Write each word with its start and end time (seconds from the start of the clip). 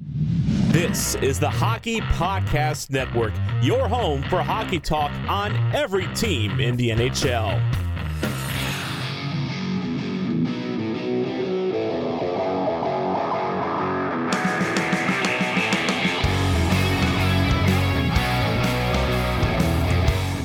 This 0.00 1.16
is 1.16 1.38
the 1.38 1.50
Hockey 1.50 2.00
Podcast 2.00 2.90
Network, 2.90 3.34
your 3.60 3.88
home 3.88 4.22
for 4.22 4.42
hockey 4.42 4.80
talk 4.80 5.12
on 5.28 5.54
every 5.74 6.06
team 6.14 6.60
in 6.60 6.76
the 6.76 6.90
NHL. 6.90 7.60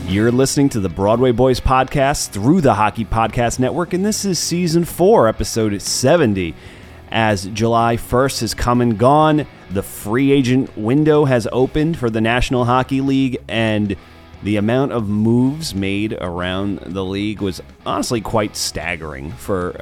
You're 0.10 0.32
listening 0.32 0.70
to 0.70 0.80
the 0.80 0.90
Broadway 0.90 1.32
Boys 1.32 1.60
podcast 1.60 2.30
through 2.30 2.62
the 2.62 2.74
Hockey 2.74 3.06
Podcast 3.06 3.60
Network, 3.60 3.94
and 3.94 4.06
this 4.06 4.26
is 4.26 4.40
season 4.40 4.84
four, 4.84 5.28
episode 5.28 5.82
70. 5.82 6.56
As 7.10 7.46
July 7.46 7.96
1st 7.96 8.42
has 8.42 8.54
come 8.54 8.82
and 8.82 8.98
gone, 8.98 9.48
the 9.70 9.84
free 9.84 10.32
agent 10.32 10.78
window 10.78 11.26
has 11.26 11.48
opened 11.52 11.98
for 11.98 12.10
the 12.10 12.22
National 12.22 12.66
Hockey 12.66 13.02
League, 13.02 13.38
and 13.48 13.96
the 14.44 14.58
amount 14.58 14.92
of 14.92 15.08
moves 15.08 15.74
made 15.74 16.14
around 16.14 16.80
the 16.80 17.04
league 17.04 17.42
was 17.42 17.62
honestly 17.86 18.22
quite 18.22 18.56
staggering 18.56 19.32
for 19.32 19.80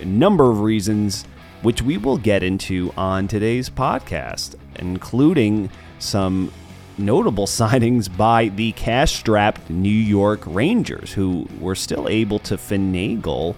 a 0.00 0.04
number 0.04 0.50
of 0.50 0.60
reasons, 0.60 1.24
which 1.62 1.82
we 1.82 1.98
will 1.98 2.16
get 2.16 2.42
into 2.42 2.92
on 2.96 3.28
today's 3.28 3.68
podcast, 3.68 4.54
including 4.76 5.70
some 5.98 6.52
notable 6.96 7.46
signings 7.48 8.14
by 8.14 8.48
the 8.48 8.72
cash 8.72 9.16
strapped 9.16 9.68
New 9.68 9.88
York 9.88 10.42
Rangers, 10.46 11.12
who 11.12 11.48
were 11.60 11.74
still 11.74 12.08
able 12.08 12.38
to 12.40 12.56
finagle 12.56 13.56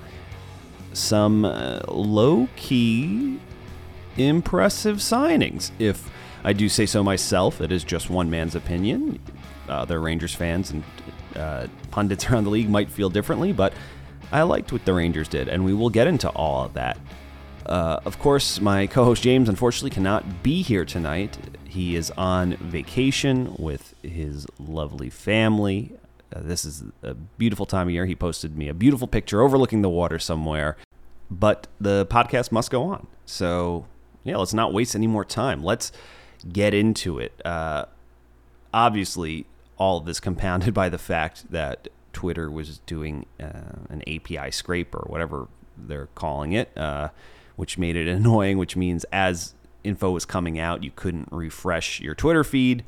some 0.93 1.45
uh, 1.45 1.81
low 1.89 2.49
key 2.57 3.39
impressive 4.17 4.99
signings. 4.99 5.71
If 5.79 6.11
I 6.45 6.53
do 6.53 6.69
say 6.69 6.87
so 6.87 7.03
myself, 7.03 7.61
it 7.61 7.73
is 7.73 7.85
just 7.85 8.11
one 8.11 8.31
man's 8.31 8.55
opinion. 8.55 9.21
Other 9.69 10.01
Rangers 10.01 10.35
fans 10.35 10.71
and 10.71 10.85
uh, 11.37 11.67
pundits 11.91 12.27
around 12.31 12.45
the 12.45 12.51
league 12.51 12.69
might 12.69 12.91
feel 12.91 13.11
differently, 13.11 13.53
but 13.53 13.73
I 14.33 14.43
liked 14.43 14.73
what 14.73 14.85
the 14.85 14.95
Rangers 14.95 15.29
did, 15.29 15.49
and 15.49 15.65
we 15.65 15.75
will 15.75 15.91
get 15.91 16.07
into 16.07 16.29
all 16.31 16.65
of 16.65 16.75
that. 16.75 16.99
Uh, 17.67 18.01
of 18.05 18.19
course, 18.19 18.61
my 18.61 18.87
co 18.87 19.05
host 19.05 19.23
James 19.23 19.49
unfortunately 19.49 19.91
cannot 19.91 20.43
be 20.43 20.63
here 20.63 20.85
tonight. 20.85 21.39
He 21.65 21.95
is 21.95 22.11
on 22.13 22.57
vacation 22.57 23.55
with 23.59 23.95
his 24.03 24.47
lovely 24.59 25.11
family. 25.11 25.93
Uh, 26.35 26.41
this 26.43 26.65
is 26.65 26.85
a 27.03 27.15
beautiful 27.15 27.67
time 27.67 27.89
of 27.89 27.93
year. 27.93 28.07
He 28.07 28.15
posted 28.15 28.57
me 28.57 28.69
a 28.69 28.75
beautiful 28.75 29.07
picture 29.07 29.43
overlooking 29.43 29.83
the 29.83 29.91
water 29.91 30.19
somewhere. 30.19 30.77
But 31.31 31.69
the 31.81 32.07
podcast 32.07 32.51
must 32.51 32.71
go 32.71 32.85
on. 32.85 33.07
So, 33.25 33.87
yeah, 34.25 34.37
let's 34.37 34.55
not 34.55 34.73
waste 34.73 34.95
any 34.95 35.07
more 35.07 35.25
time. 35.25 35.63
Let's 35.63 35.93
get 36.53 36.75
into 36.75 37.19
it. 37.19 37.41
Uh, 37.45 37.87
obviously, 38.75 39.47
all 39.77 39.99
of 39.99 40.07
this 40.07 40.21
compounded 40.21 40.75
by 40.75 40.89
the 40.89 40.99
fact 40.99 41.51
that 41.51 41.89
Twitter 42.13 42.51
was 42.51 42.79
doing 42.81 43.27
uh, 43.41 43.87
an 43.89 44.03
API 44.09 44.51
scrape 44.51 44.95
or 44.95 45.07
whatever 45.09 45.49
they're 45.77 46.09
calling 46.15 46.53
it, 46.53 46.77
uh, 46.77 47.09
which 47.57 47.79
made 47.79 47.97
it 47.97 48.09
annoying, 48.17 48.59
which 48.59 48.77
means 48.77 49.05
as 49.13 49.55
info 49.85 50.11
was 50.11 50.25
coming 50.25 50.59
out, 50.59 50.85
you 50.85 50.91
couldn't 50.95 51.29
refresh 51.31 52.01
your 52.01 52.15
Twitter 52.15 52.45
feed. 52.45 52.85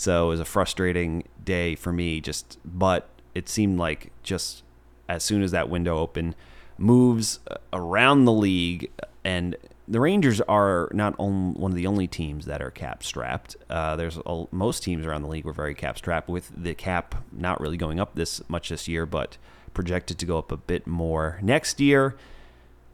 So 0.00 0.24
it 0.24 0.28
was 0.30 0.40
a 0.40 0.46
frustrating 0.46 1.24
day 1.44 1.74
for 1.74 1.92
me. 1.92 2.22
Just, 2.22 2.58
but 2.64 3.10
it 3.34 3.50
seemed 3.50 3.78
like 3.78 4.12
just 4.22 4.62
as 5.10 5.22
soon 5.22 5.42
as 5.42 5.50
that 5.50 5.68
window 5.68 5.98
opened, 5.98 6.36
moves 6.78 7.38
around 7.70 8.24
the 8.24 8.32
league, 8.32 8.90
and 9.24 9.56
the 9.86 10.00
Rangers 10.00 10.40
are 10.40 10.88
not 10.94 11.14
on, 11.18 11.52
one 11.52 11.70
of 11.70 11.76
the 11.76 11.86
only 11.86 12.06
teams 12.06 12.46
that 12.46 12.62
are 12.62 12.70
cap 12.70 13.02
strapped. 13.02 13.56
Uh, 13.68 13.94
there's 13.96 14.18
a, 14.24 14.44
most 14.50 14.82
teams 14.82 15.04
around 15.04 15.20
the 15.20 15.28
league 15.28 15.44
were 15.44 15.52
very 15.52 15.74
cap 15.74 15.98
strapped, 15.98 16.30
with 16.30 16.50
the 16.56 16.74
cap 16.74 17.22
not 17.30 17.60
really 17.60 17.76
going 17.76 18.00
up 18.00 18.14
this 18.14 18.40
much 18.48 18.70
this 18.70 18.88
year, 18.88 19.04
but 19.04 19.36
projected 19.74 20.18
to 20.18 20.24
go 20.24 20.38
up 20.38 20.50
a 20.50 20.56
bit 20.56 20.86
more 20.86 21.38
next 21.42 21.78
year. 21.78 22.16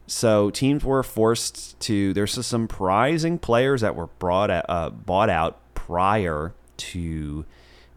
So 0.07 0.49
teams 0.49 0.83
were 0.83 1.03
forced 1.03 1.79
to. 1.79 2.13
There's 2.13 2.33
some 2.33 2.67
surprising 2.67 3.39
players 3.39 3.79
that 3.79 3.95
were 3.95 4.07
brought 4.07 4.49
uh, 4.49 4.89
bought 4.89 5.29
out 5.29 5.61
prior 5.73 6.53
to 6.77 7.45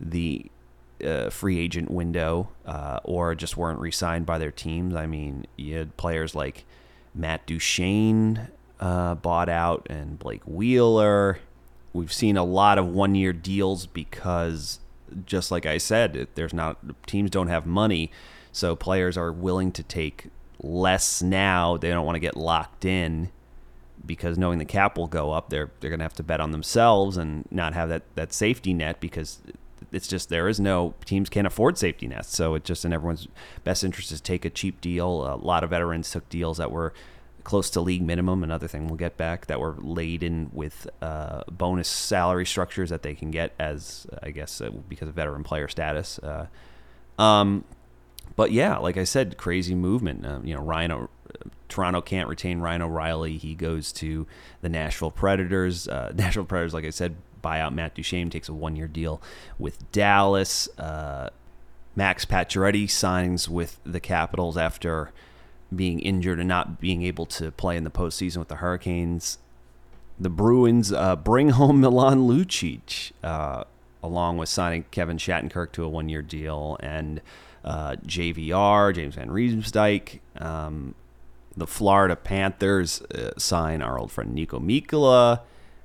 the 0.01 0.47
uh, 1.05 1.31
free 1.31 1.59
agent 1.59 1.91
window, 1.91 2.49
uh, 2.67 3.01
or 3.05 3.35
just 3.35 3.57
weren't 3.57 3.81
re-signed 3.81 4.27
by 4.27 4.39
their 4.39 4.51
teams. 4.51 4.95
I 4.95 5.07
mean, 5.07 5.47
you 5.57 5.77
had 5.77 5.97
players 5.97 6.35
like 6.35 6.65
Matt 7.15 7.47
Duchene 7.47 8.49
uh, 8.79 9.15
bought 9.15 9.49
out, 9.49 9.87
and 9.91 10.19
Blake 10.19 10.43
Wheeler. 10.45 11.39
We've 11.93 12.13
seen 12.13 12.37
a 12.37 12.45
lot 12.45 12.79
of 12.79 12.87
one-year 12.87 13.33
deals 13.33 13.87
because, 13.87 14.81
just 15.27 15.51
like 15.51 15.67
I 15.67 15.79
said, 15.79 16.29
there's 16.35 16.55
not 16.55 16.79
teams 17.07 17.31
don't 17.31 17.49
have 17.49 17.67
money, 17.67 18.11
so 18.53 18.77
players 18.77 19.17
are 19.17 19.33
willing 19.33 19.73
to 19.73 19.83
take 19.83 20.29
less 20.63 21.23
now. 21.23 21.77
They 21.77 21.91
don't 21.91 22.07
want 22.07 22.17
to 22.17 22.21
get 22.21 22.37
locked 22.37 22.85
in 22.85 23.31
because 24.11 24.37
knowing 24.37 24.59
the 24.59 24.65
cap 24.65 24.99
will 24.99 25.07
go 25.07 25.31
up, 25.31 25.51
they're 25.51 25.71
they're 25.79 25.89
going 25.89 26.01
to 26.01 26.05
have 26.05 26.15
to 26.15 26.25
bet 26.25 26.41
on 26.41 26.51
themselves 26.51 27.17
and 27.17 27.47
not 27.53 27.75
have 27.75 27.89
that 27.91 28.03
that 28.17 28.33
safety 28.33 28.75
net 28.75 28.99
because 28.99 29.39
it's 29.93 30.09
just 30.09 30.31
there 30.31 30.49
is 30.49 30.59
no 30.59 30.95
teams 31.05 31.29
can't 31.29 31.47
afford 31.47 31.79
safety 31.79 32.09
nets. 32.09 32.35
So 32.35 32.57
it's 32.57 32.67
just 32.67 32.85
in 32.85 32.93
everyone's 32.93 33.29
best 33.63 33.85
interest 33.85 34.09
to 34.09 34.21
take 34.21 34.45
a 34.45 34.51
cheap 34.51 34.81
deal. 34.81 35.33
A 35.33 35.37
lot 35.37 35.63
of 35.63 35.71
veterans 35.71 36.11
took 36.11 36.29
deals 36.29 36.59
that 36.59 36.73
were 36.73 36.93
close 37.45 37.71
to 37.71 37.81
league 37.81 38.03
minimum. 38.03 38.43
Another 38.43 38.67
thing 38.67 38.89
we'll 38.89 38.97
get 38.97 39.17
back 39.17 39.47
that 39.47 39.61
were 39.61 39.77
laden 39.79 40.51
with 40.53 40.89
uh, 41.01 41.45
bonus 41.49 41.87
salary 41.87 42.47
structures 42.47 42.91
that 42.91 43.05
they 43.05 43.15
can 43.15 43.31
get 43.31 43.55
as 43.61 44.09
I 44.25 44.33
guess 44.33 44.61
uh, 44.61 44.71
because 44.89 45.07
of 45.07 45.15
veteran 45.15 45.45
player 45.45 45.69
status. 45.69 46.19
Uh, 46.19 46.49
um, 47.17 47.65
but 48.35 48.51
yeah, 48.51 48.77
like 48.79 48.97
I 48.97 49.05
said, 49.05 49.37
crazy 49.37 49.77
movement. 49.77 50.27
Uh, 50.27 50.41
you 50.43 50.53
know, 50.53 50.63
Ryan, 50.63 51.07
Toronto 51.69 52.01
can't 52.01 52.29
retain 52.29 52.61
Ryan 52.61 52.83
O'Reilly. 52.83 53.37
He 53.37 53.55
goes 53.55 53.93
to 53.93 54.27
the 54.61 54.69
Nashville 54.69 55.11
Predators. 55.11 55.89
Uh, 55.89 56.13
Nashville 56.17 56.45
Predators, 56.45 56.75
like 56.75 56.85
I 56.85 56.91
said, 56.91 57.17
buy 57.43 57.61
out 57.61 57.73
Matt 57.73 57.95
Duchene, 57.95 58.31
takes 58.31 58.49
a 58.49 58.55
one-year 58.55 58.89
deal 58.89 59.23
with 59.59 59.91
Dallas. 59.93 60.69
Uh, 60.79 61.31
Max 61.97 62.25
Pacioretty 62.25 62.89
signs 62.89 63.49
with 63.49 63.81
the 63.85 64.01
Capitals 64.01 64.57
after 64.57 65.13
being 65.75 66.01
injured 66.01 66.39
and 66.39 66.49
not 66.49 66.81
being 66.81 67.03
able 67.03 67.27
to 67.27 67.51
play 67.53 67.77
in 67.77 67.85
the 67.85 67.91
postseason 67.91 68.39
with 68.39 68.49
the 68.49 68.57
Hurricanes. 68.57 69.39
The 70.19 70.31
Bruins 70.31 70.93
uh, 70.93 71.17
bring 71.17 71.51
home 71.51 71.81
Milan 71.81 72.21
Lucic, 72.21 73.13
uh, 73.23 73.65
along 74.03 74.39
with 74.39 74.49
signing 74.49 74.85
Kevin 74.91 75.17
Shattenkirk 75.17 75.73
to 75.73 75.85
a 75.85 75.89
one-year 75.89 76.23
deal 76.23 76.77
and 76.81 77.21
uh, 77.65 77.97
JVR, 78.07 78.95
James 78.95 79.15
Van 79.15 79.29
Riemsdyk. 79.29 80.21
Um, 80.39 80.95
the 81.57 81.67
Florida 81.67 82.17
Panthers 82.17 83.03
uh, 83.03 83.33
sign 83.37 83.83
our 83.83 83.99
old 83.99 84.13
friend 84.13 84.37
Niko 84.37 84.61
Mikkola. 84.61 85.41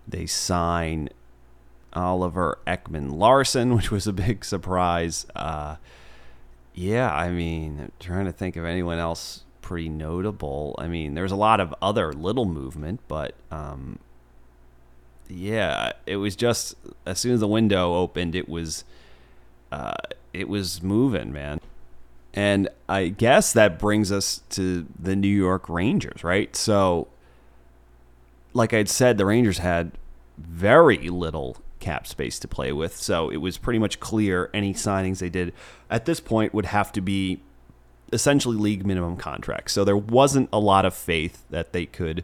They 0.07 0.25
sign 0.25 1.09
Oliver 1.93 2.59
Ekman 2.67 3.17
Larsson, 3.17 3.75
which 3.75 3.91
was 3.91 4.07
a 4.07 4.13
big 4.13 4.45
surprise. 4.45 5.25
Uh, 5.35 5.77
yeah, 6.73 7.13
I 7.13 7.29
mean, 7.29 7.79
I'm 7.79 7.91
trying 7.99 8.25
to 8.25 8.31
think 8.31 8.55
of 8.55 8.65
anyone 8.65 8.99
else 8.99 9.43
pretty 9.61 9.89
notable. 9.89 10.75
I 10.77 10.87
mean, 10.87 11.15
there's 11.15 11.31
a 11.31 11.37
lot 11.37 11.59
of 11.59 11.73
other 11.81 12.13
little 12.13 12.45
movement, 12.45 12.99
but 13.07 13.33
um, 13.49 13.97
yeah, 15.27 15.93
it 16.05 16.17
was 16.17 16.35
just 16.35 16.75
as 17.05 17.19
soon 17.19 17.33
as 17.33 17.39
the 17.39 17.47
window 17.47 17.95
opened, 17.95 18.35
it 18.35 18.47
was 18.47 18.83
uh, 19.71 19.95
it 20.33 20.47
was 20.47 20.83
moving, 20.83 21.31
man. 21.31 21.61
And 22.35 22.67
I 22.89 23.07
guess 23.07 23.53
that 23.53 23.79
brings 23.79 24.11
us 24.11 24.41
to 24.51 24.85
the 24.99 25.15
New 25.15 25.27
York 25.27 25.69
Rangers, 25.69 26.23
right? 26.23 26.53
So, 26.53 27.07
like 28.53 28.73
I'd 28.73 28.89
said, 28.89 29.17
the 29.17 29.25
Rangers 29.25 29.59
had 29.59 29.93
very 30.37 31.09
little 31.09 31.57
cap 31.79 32.05
space 32.05 32.37
to 32.39 32.47
play 32.47 32.73
with. 32.73 32.97
So 32.97 33.29
it 33.29 33.37
was 33.37 33.57
pretty 33.57 33.79
much 33.79 33.99
clear 33.99 34.49
any 34.53 34.73
signings 34.73 35.19
they 35.19 35.29
did 35.29 35.53
at 35.89 36.05
this 36.05 36.19
point 36.19 36.53
would 36.53 36.65
have 36.65 36.91
to 36.93 37.01
be 37.01 37.39
essentially 38.11 38.57
league 38.57 38.85
minimum 38.85 39.17
contracts. 39.17 39.73
So 39.73 39.85
there 39.85 39.95
wasn't 39.95 40.49
a 40.51 40.59
lot 40.59 40.85
of 40.85 40.93
faith 40.93 41.45
that 41.49 41.73
they 41.73 41.85
could 41.85 42.23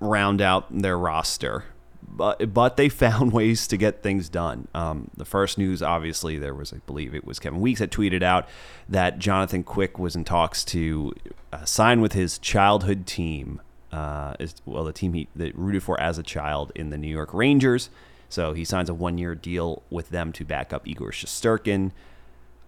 round 0.00 0.40
out 0.40 0.66
their 0.70 0.98
roster 0.98 1.64
but 2.08 2.52
but 2.52 2.76
they 2.76 2.88
found 2.88 3.32
ways 3.32 3.66
to 3.68 3.76
get 3.76 4.02
things 4.02 4.28
done. 4.28 4.68
Um, 4.74 5.10
the 5.16 5.24
first 5.24 5.58
news, 5.58 5.82
obviously, 5.82 6.38
there 6.38 6.54
was, 6.54 6.72
I 6.72 6.78
believe, 6.86 7.14
it 7.14 7.24
was 7.24 7.38
Kevin 7.38 7.60
Weekes 7.60 7.80
that 7.80 7.90
tweeted 7.90 8.22
out 8.22 8.48
that 8.88 9.18
Jonathan 9.18 9.62
Quick 9.62 9.98
was 9.98 10.16
in 10.16 10.24
talks 10.24 10.64
to 10.66 11.12
uh, 11.52 11.64
sign 11.64 12.00
with 12.00 12.12
his 12.12 12.38
childhood 12.38 13.06
team, 13.06 13.60
uh, 13.92 14.34
well, 14.66 14.84
the 14.84 14.92
team 14.92 15.14
he 15.14 15.28
that 15.36 15.56
rooted 15.56 15.82
for 15.82 15.98
as 16.00 16.18
a 16.18 16.22
child 16.22 16.72
in 16.74 16.90
the 16.90 16.98
New 16.98 17.08
York 17.08 17.32
Rangers. 17.32 17.90
So 18.28 18.54
he 18.54 18.64
signs 18.64 18.88
a 18.88 18.94
one-year 18.94 19.34
deal 19.34 19.82
with 19.90 20.08
them 20.08 20.32
to 20.32 20.44
back 20.44 20.72
up 20.72 20.88
Igor 20.88 21.10
Shesterkin. 21.10 21.90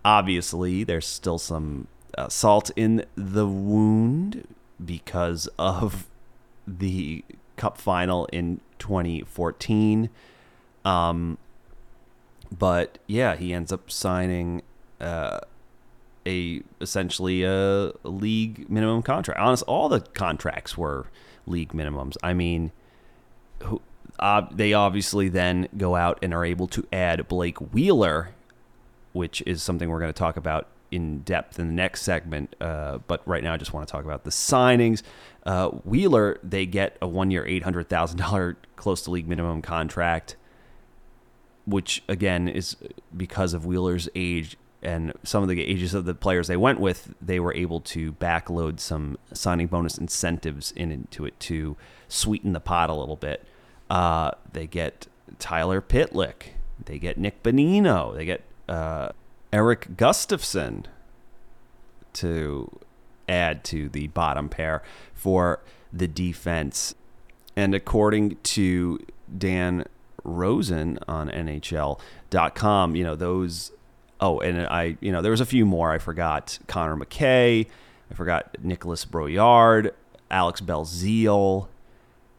Obviously, 0.04 0.84
there's 0.84 1.06
still 1.06 1.38
some 1.38 1.86
uh, 2.18 2.28
salt 2.28 2.70
in 2.76 3.06
the 3.16 3.46
wound 3.46 4.46
because 4.84 5.48
of 5.58 6.06
the 6.66 7.24
Cup 7.56 7.78
final 7.78 8.26
in 8.26 8.60
2014. 8.78 10.10
Um, 10.84 11.38
but 12.56 12.98
yeah, 13.06 13.36
he 13.36 13.52
ends 13.52 13.72
up 13.72 13.90
signing 13.90 14.62
uh, 15.00 15.40
a 16.26 16.62
essentially 16.80 17.42
a, 17.44 17.92
league 18.04 18.68
minimum 18.70 19.02
contract. 19.02 19.40
Honest, 19.40 19.62
all 19.64 19.88
the 19.88 20.00
contracts 20.00 20.76
were 20.76 21.06
league 21.46 21.72
minimums. 21.72 22.16
I 22.22 22.34
mean, 22.34 22.72
who, 23.62 23.80
uh, 24.18 24.46
they 24.50 24.72
obviously 24.72 25.28
then 25.28 25.68
go 25.76 25.96
out 25.96 26.18
and 26.22 26.32
are 26.32 26.44
able 26.44 26.68
to 26.68 26.86
add 26.92 27.26
Blake 27.28 27.58
Wheeler, 27.72 28.30
which 29.12 29.42
is 29.46 29.62
something 29.62 29.88
we're 29.88 30.00
going 30.00 30.12
to 30.12 30.18
talk 30.18 30.36
about 30.36 30.68
in 30.90 31.20
depth 31.20 31.58
in 31.58 31.68
the 31.68 31.72
next 31.72 32.02
segment. 32.02 32.54
Uh, 32.60 32.98
but 33.06 33.26
right 33.26 33.42
now, 33.42 33.54
I 33.54 33.56
just 33.56 33.72
want 33.72 33.86
to 33.86 33.92
talk 33.92 34.04
about 34.04 34.24
the 34.24 34.30
signings. 34.30 35.02
Uh, 35.44 35.68
Wheeler, 35.68 36.38
they 36.42 36.66
get 36.66 36.96
a 37.02 37.08
one 37.08 37.30
year, 37.30 37.44
$800,000 37.44 38.56
close 38.76 39.02
to 39.02 39.10
league 39.10 39.28
minimum 39.28 39.62
contract, 39.62 40.36
which 41.66 42.02
again 42.08 42.48
is 42.48 42.76
because 43.16 43.54
of 43.54 43.66
Wheeler's 43.66 44.08
age 44.14 44.56
and 44.84 45.14
some 45.22 45.42
of 45.42 45.48
the 45.48 45.60
ages 45.62 45.94
of 45.94 46.04
the 46.04 46.14
players 46.14 46.46
they 46.46 46.58
went 46.58 46.78
with, 46.78 47.14
they 47.20 47.40
were 47.40 47.54
able 47.54 47.80
to 47.80 48.12
backload 48.12 48.78
some 48.78 49.16
signing 49.32 49.66
bonus 49.66 49.96
incentives 49.96 50.72
in 50.72 50.92
into 50.92 51.24
it 51.24 51.40
to 51.40 51.76
sweeten 52.06 52.52
the 52.52 52.60
pot 52.60 52.90
a 52.90 52.94
little 52.94 53.16
bit. 53.16 53.44
Uh, 53.88 54.32
they 54.52 54.66
get 54.66 55.06
Tyler 55.38 55.80
Pitlick, 55.80 56.52
they 56.84 56.98
get 56.98 57.16
Nick 57.16 57.42
Bonino. 57.42 58.14
they 58.14 58.26
get 58.26 58.42
uh, 58.68 59.10
Erik 59.54 59.96
Gustafsson 59.96 60.86
to 62.14 62.80
add 63.28 63.62
to 63.62 63.88
the 63.88 64.08
bottom 64.08 64.48
pair 64.48 64.82
for 65.14 65.60
the 65.92 66.08
defense. 66.08 66.96
And 67.54 67.72
according 67.72 68.36
to 68.42 68.98
Dan 69.38 69.84
Rosen 70.24 70.98
on 71.06 71.30
NHL.com, 71.30 72.96
you 72.96 73.04
know, 73.04 73.14
those. 73.14 73.70
Oh, 74.20 74.40
and 74.40 74.66
I, 74.66 74.96
you 75.00 75.12
know, 75.12 75.22
there 75.22 75.30
was 75.30 75.40
a 75.40 75.46
few 75.46 75.64
more. 75.64 75.92
I 75.92 75.98
forgot 75.98 76.58
Connor 76.66 76.96
Mackey. 76.96 77.68
I 78.10 78.14
forgot 78.14 78.56
Nikolas 78.60 79.04
Brouillard, 79.04 79.92
Alex 80.32 80.60
Belzile. 80.60 81.68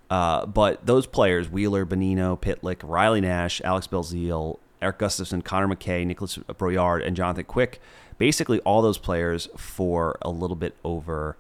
Uh, 0.10 0.46
but 0.46 0.86
those 0.86 1.08
players, 1.08 1.50
Wheeler, 1.50 1.86
Bonino, 1.86 2.38
Pitlick, 2.38 2.82
Riley 2.84 3.22
Nash, 3.22 3.62
Alex 3.64 3.88
Belzile, 3.88 4.58
Erik 4.86 5.00
Gustafsson, 5.00 5.44
Connor 5.44 5.68
Mackey, 5.68 6.06
Nikolas 6.06 6.38
Brouillard, 6.38 7.04
and 7.06 7.16
Jonathan 7.16 7.46
Quick, 7.46 7.82
basically 8.20 8.60
all 8.60 8.84
those 8.84 9.00
players 9.00 9.50
for 9.58 10.16
a 10.22 10.30
little 10.30 10.56
bit 10.56 10.76
over 10.84 11.38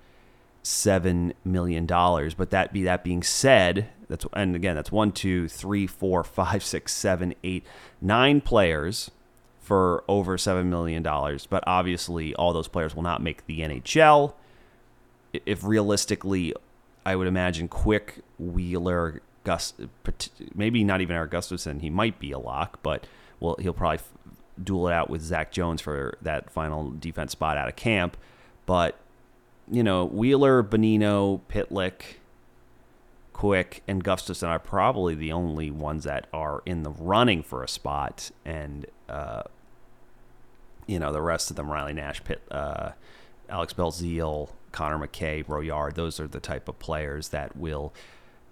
seven 0.64 1.32
million 1.44 1.86
dollars. 1.86 2.34
But 2.34 2.50
that 2.50 2.74
be 2.74 2.84
that 2.84 3.04
being 3.04 3.22
said, 3.22 3.90
that's 4.10 4.26
and 4.34 4.56
again 4.56 4.76
that's 4.76 4.92
one, 4.92 5.12
two, 5.12 5.48
three, 5.48 5.86
four, 5.86 6.24
five, 6.42 6.64
six, 6.64 6.92
seven, 6.92 7.36
eight, 7.44 7.64
nine 8.02 8.42
players 8.42 9.12
for 9.60 10.04
over 10.08 10.40
seven 10.40 10.70
million 10.70 11.04
dollars. 11.04 11.46
But 11.46 11.64
obviously, 11.68 12.34
all 12.34 12.52
those 12.52 12.68
players 12.68 12.96
will 12.96 13.04
not 13.04 13.22
make 13.22 13.46
the 13.46 13.60
NHL. 13.60 14.34
If 15.46 15.64
realistically, 15.64 16.56
I 17.06 17.16
would 17.16 17.28
imagine 17.28 17.68
Quick, 17.68 18.22
Wheeler, 18.40 19.22
Gus, 19.44 19.74
maybe 20.56 20.84
not 20.84 21.02
even 21.02 21.16
Erik 21.16 21.32
Gustafsson. 21.32 21.82
He 21.82 21.92
might 21.92 22.20
be 22.20 22.32
a 22.32 22.40
lock, 22.40 22.80
but 22.82 23.06
well, 23.46 23.56
he'll 23.60 23.74
probably 23.74 24.04
duel 24.62 24.88
it 24.88 24.94
out 24.94 25.10
with 25.10 25.22
Zach 25.22 25.52
Jones 25.52 25.82
for 25.82 26.18
that 26.22 26.50
final 26.50 26.92
defense 26.92 27.34
spot 27.34 27.58
out 27.58 27.68
of 27.68 27.76
camp. 27.76 28.18
But 28.66 28.98
you 29.70 29.84
know, 29.84 30.06
Wheeler, 30.06 30.64
Bonino, 30.64 31.42
Pitlick, 31.50 32.18
Quick, 33.34 33.84
and 33.88 34.04
Gustafsson 34.04 34.48
are 34.48 34.60
probably 34.60 35.16
the 35.16 35.32
only 35.32 35.72
ones 35.72 36.04
that 36.04 36.28
are 36.32 36.62
in 36.66 36.84
the 36.84 36.92
running 36.92 37.44
for 37.44 37.64
a 37.64 37.68
spot, 37.68 38.32
and 38.46 38.86
uh, 39.10 39.44
you 40.88 41.00
know 41.00 41.12
the 41.12 41.22
rest 41.22 41.50
of 41.50 41.56
them: 41.56 41.72
Riley 41.72 41.94
Nash, 41.94 42.24
Pitt, 42.24 42.42
uh, 42.52 42.92
Alex 43.50 43.74
Belzile, 43.74 44.50
Connor 44.72 44.98
Mackey, 44.98 45.44
Brouillard. 45.44 45.96
Those 45.96 46.20
are 46.20 46.28
the 46.28 46.40
type 46.40 46.70
of 46.70 46.80
players 46.80 47.30
that 47.30 47.58
will 47.58 47.94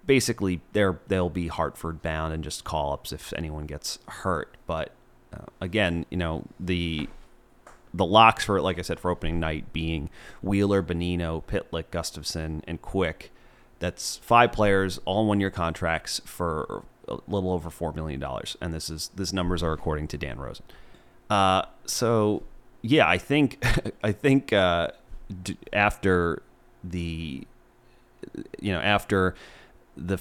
basically 0.06 0.62
they're 0.74 1.00
they'll 1.08 1.30
be 1.30 1.48
Hartford 1.48 2.02
bound 2.02 2.34
and 2.34 2.44
just 2.44 2.64
call 2.64 2.94
ups 2.94 3.12
if 3.12 3.34
anyone 3.34 3.66
gets 3.66 4.00
hurt. 4.08 4.56
But 4.68 4.92
uh, 5.34 5.46
again, 5.62 6.06
you 6.10 6.18
know 6.18 6.46
the 6.60 7.08
the 7.94 8.06
locks 8.06 8.46
for 8.46 8.60
like 8.62 8.80
I 8.80 8.82
said 8.82 9.00
for 9.00 9.12
opening 9.12 9.40
night 9.40 9.72
being 9.74 10.10
Wheeler, 10.42 10.82
Bonino, 10.82 11.44
Pitlick, 11.44 11.86
Gustafsson, 11.92 12.62
and 12.68 12.82
Quick. 12.82 13.32
That's 13.80 14.18
five 14.18 14.52
players, 14.52 15.00
all 15.06 15.26
one 15.26 15.40
year 15.40 15.52
contracts 15.52 16.22
for 16.26 16.84
a 17.08 17.18
little 17.28 17.52
over 17.52 17.70
four 17.70 17.94
million 17.94 18.20
dollars, 18.20 18.56
and 18.62 18.74
this 18.74 18.90
is 18.90 19.12
this 19.16 19.34
numbers 19.34 19.62
are 19.62 19.74
according 19.74 20.08
to 20.10 20.18
Dan 20.18 20.38
Rosen. 20.40 20.66
Uh, 21.30 21.64
so 21.86 22.44
yeah, 22.82 23.08
I 23.08 23.18
think 23.18 23.64
I 24.04 24.12
think 24.12 24.54
uh, 24.54 24.90
d- 25.42 25.58
after 25.72 26.42
the 26.84 27.46
you 28.60 28.72
know 28.72 28.80
after 28.80 29.36
the 29.96 30.18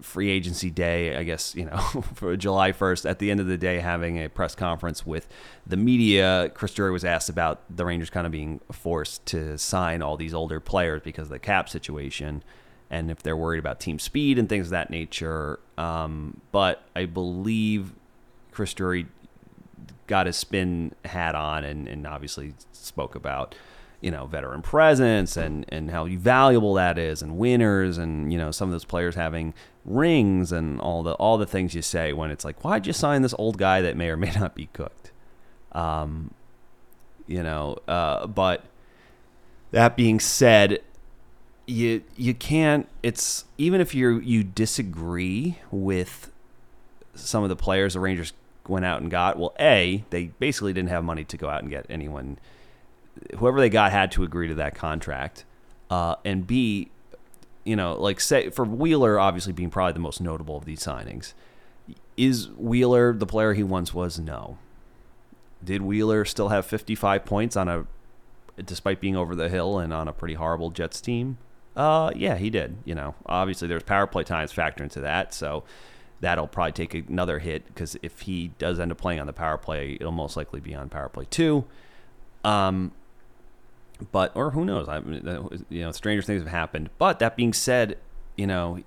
free 0.00 0.28
agency 0.28 0.70
day, 0.70 1.16
I 1.16 1.22
guess, 1.22 1.54
you 1.54 1.64
know, 1.64 1.78
for 2.14 2.36
July 2.36 2.72
1st, 2.72 3.08
at 3.08 3.18
the 3.18 3.30
end 3.30 3.40
of 3.40 3.46
the 3.46 3.56
day, 3.56 3.80
having 3.80 4.22
a 4.22 4.28
press 4.28 4.54
conference 4.54 5.06
with 5.06 5.28
the 5.66 5.76
media, 5.76 6.50
Chris 6.54 6.74
Drury 6.74 6.92
was 6.92 7.04
asked 7.04 7.28
about 7.28 7.62
the 7.74 7.84
Rangers 7.84 8.10
kind 8.10 8.26
of 8.26 8.32
being 8.32 8.60
forced 8.70 9.24
to 9.26 9.56
sign 9.56 10.02
all 10.02 10.16
these 10.16 10.34
older 10.34 10.60
players 10.60 11.00
because 11.02 11.24
of 11.24 11.30
the 11.30 11.38
cap 11.38 11.68
situation 11.68 12.42
and 12.90 13.10
if 13.10 13.22
they're 13.22 13.36
worried 13.36 13.58
about 13.58 13.78
team 13.78 13.98
speed 13.98 14.38
and 14.38 14.48
things 14.48 14.66
of 14.66 14.70
that 14.70 14.90
nature. 14.90 15.60
Um, 15.78 16.40
but 16.52 16.82
I 16.94 17.06
believe 17.06 17.92
Chris 18.50 18.74
Drury 18.74 19.06
got 20.06 20.26
his 20.26 20.36
spin 20.36 20.94
hat 21.04 21.34
on 21.34 21.64
and, 21.64 21.86
and 21.88 22.06
obviously 22.06 22.54
spoke 22.72 23.14
about 23.14 23.54
you 24.00 24.10
know 24.10 24.26
veteran 24.26 24.62
presence 24.62 25.36
and 25.36 25.64
and 25.68 25.90
how 25.90 26.06
valuable 26.06 26.74
that 26.74 26.98
is 26.98 27.22
and 27.22 27.36
winners 27.36 27.98
and 27.98 28.32
you 28.32 28.38
know 28.38 28.50
some 28.50 28.68
of 28.68 28.72
those 28.72 28.84
players 28.84 29.14
having 29.14 29.52
rings 29.84 30.52
and 30.52 30.80
all 30.80 31.02
the 31.02 31.12
all 31.14 31.36
the 31.38 31.46
things 31.46 31.74
you 31.74 31.82
say 31.82 32.12
when 32.12 32.30
it's 32.30 32.44
like 32.44 32.64
why'd 32.64 32.86
you 32.86 32.92
sign 32.92 33.22
this 33.22 33.34
old 33.38 33.58
guy 33.58 33.80
that 33.80 33.96
may 33.96 34.08
or 34.08 34.16
may 34.16 34.30
not 34.32 34.54
be 34.54 34.68
cooked? 34.72 35.12
Um 35.72 36.32
you 37.26 37.42
know 37.42 37.76
uh 37.86 38.26
but 38.26 38.64
that 39.70 39.96
being 39.96 40.18
said 40.18 40.80
you 41.66 42.02
you 42.16 42.34
can't 42.34 42.88
it's 43.02 43.44
even 43.58 43.80
if 43.80 43.94
you 43.94 44.18
you 44.20 44.42
disagree 44.42 45.58
with 45.70 46.32
some 47.14 47.42
of 47.42 47.48
the 47.48 47.56
players 47.56 47.94
the 47.94 48.00
Rangers 48.00 48.32
went 48.66 48.84
out 48.84 49.00
and 49.00 49.10
got 49.10 49.38
well 49.38 49.54
a 49.60 50.04
they 50.10 50.26
basically 50.38 50.72
didn't 50.72 50.88
have 50.88 51.04
money 51.04 51.24
to 51.24 51.36
go 51.36 51.48
out 51.48 51.62
and 51.62 51.70
get 51.70 51.86
anyone 51.88 52.38
whoever 53.38 53.60
they 53.60 53.68
got 53.68 53.92
had 53.92 54.12
to 54.12 54.22
agree 54.22 54.48
to 54.48 54.54
that 54.54 54.74
contract. 54.74 55.44
Uh, 55.90 56.16
and 56.24 56.46
B, 56.46 56.90
you 57.64 57.76
know, 57.76 57.94
like 57.94 58.20
say 58.20 58.50
for 58.50 58.64
Wheeler, 58.64 59.18
obviously 59.18 59.52
being 59.52 59.70
probably 59.70 59.92
the 59.92 60.00
most 60.00 60.20
notable 60.20 60.56
of 60.56 60.64
these 60.64 60.80
signings, 60.80 61.34
is 62.16 62.48
Wheeler 62.56 63.12
the 63.12 63.26
player 63.26 63.54
he 63.54 63.62
once 63.62 63.92
was? 63.92 64.18
No. 64.18 64.58
Did 65.62 65.82
Wheeler 65.82 66.24
still 66.24 66.48
have 66.48 66.64
55 66.64 67.24
points 67.24 67.56
on 67.56 67.68
a, 67.68 67.86
despite 68.64 69.00
being 69.00 69.16
over 69.16 69.34
the 69.34 69.48
hill 69.48 69.78
and 69.78 69.92
on 69.92 70.08
a 70.08 70.12
pretty 70.12 70.34
horrible 70.34 70.70
Jets 70.70 71.00
team? 71.00 71.38
Uh, 71.76 72.10
yeah, 72.14 72.36
he 72.36 72.50
did. 72.50 72.76
You 72.84 72.94
know, 72.94 73.14
obviously 73.26 73.68
there's 73.68 73.82
power 73.82 74.06
play 74.06 74.24
times 74.24 74.52
factor 74.52 74.82
into 74.82 75.00
that, 75.00 75.34
so 75.34 75.64
that'll 76.20 76.46
probably 76.46 76.72
take 76.72 76.94
another 77.08 77.38
hit 77.38 77.66
because 77.66 77.96
if 78.02 78.20
he 78.20 78.48
does 78.58 78.78
end 78.78 78.92
up 78.92 78.98
playing 78.98 79.20
on 79.20 79.26
the 79.26 79.32
power 79.32 79.56
play, 79.58 79.96
it'll 80.00 80.12
most 80.12 80.36
likely 80.36 80.60
be 80.60 80.74
on 80.74 80.88
power 80.88 81.08
play 81.08 81.26
two. 81.30 81.64
Um, 82.44 82.92
but 84.12 84.32
or 84.34 84.50
who 84.50 84.64
knows? 84.64 84.88
I 84.88 84.98
you 85.68 85.82
know, 85.82 85.92
stranger 85.92 86.22
things 86.22 86.42
have 86.42 86.50
happened. 86.50 86.90
But 86.98 87.18
that 87.18 87.36
being 87.36 87.52
said, 87.52 87.98
you 88.36 88.46
know, 88.46 88.80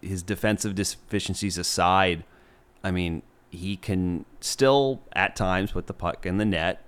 his 0.00 0.22
defensive 0.22 0.74
deficiencies 0.74 1.58
aside, 1.58 2.24
I 2.82 2.90
mean, 2.90 3.22
he 3.50 3.76
can 3.76 4.24
still 4.40 5.02
at 5.12 5.36
times 5.36 5.72
put 5.72 5.86
the 5.86 5.94
puck 5.94 6.24
in 6.24 6.38
the 6.38 6.44
net 6.44 6.84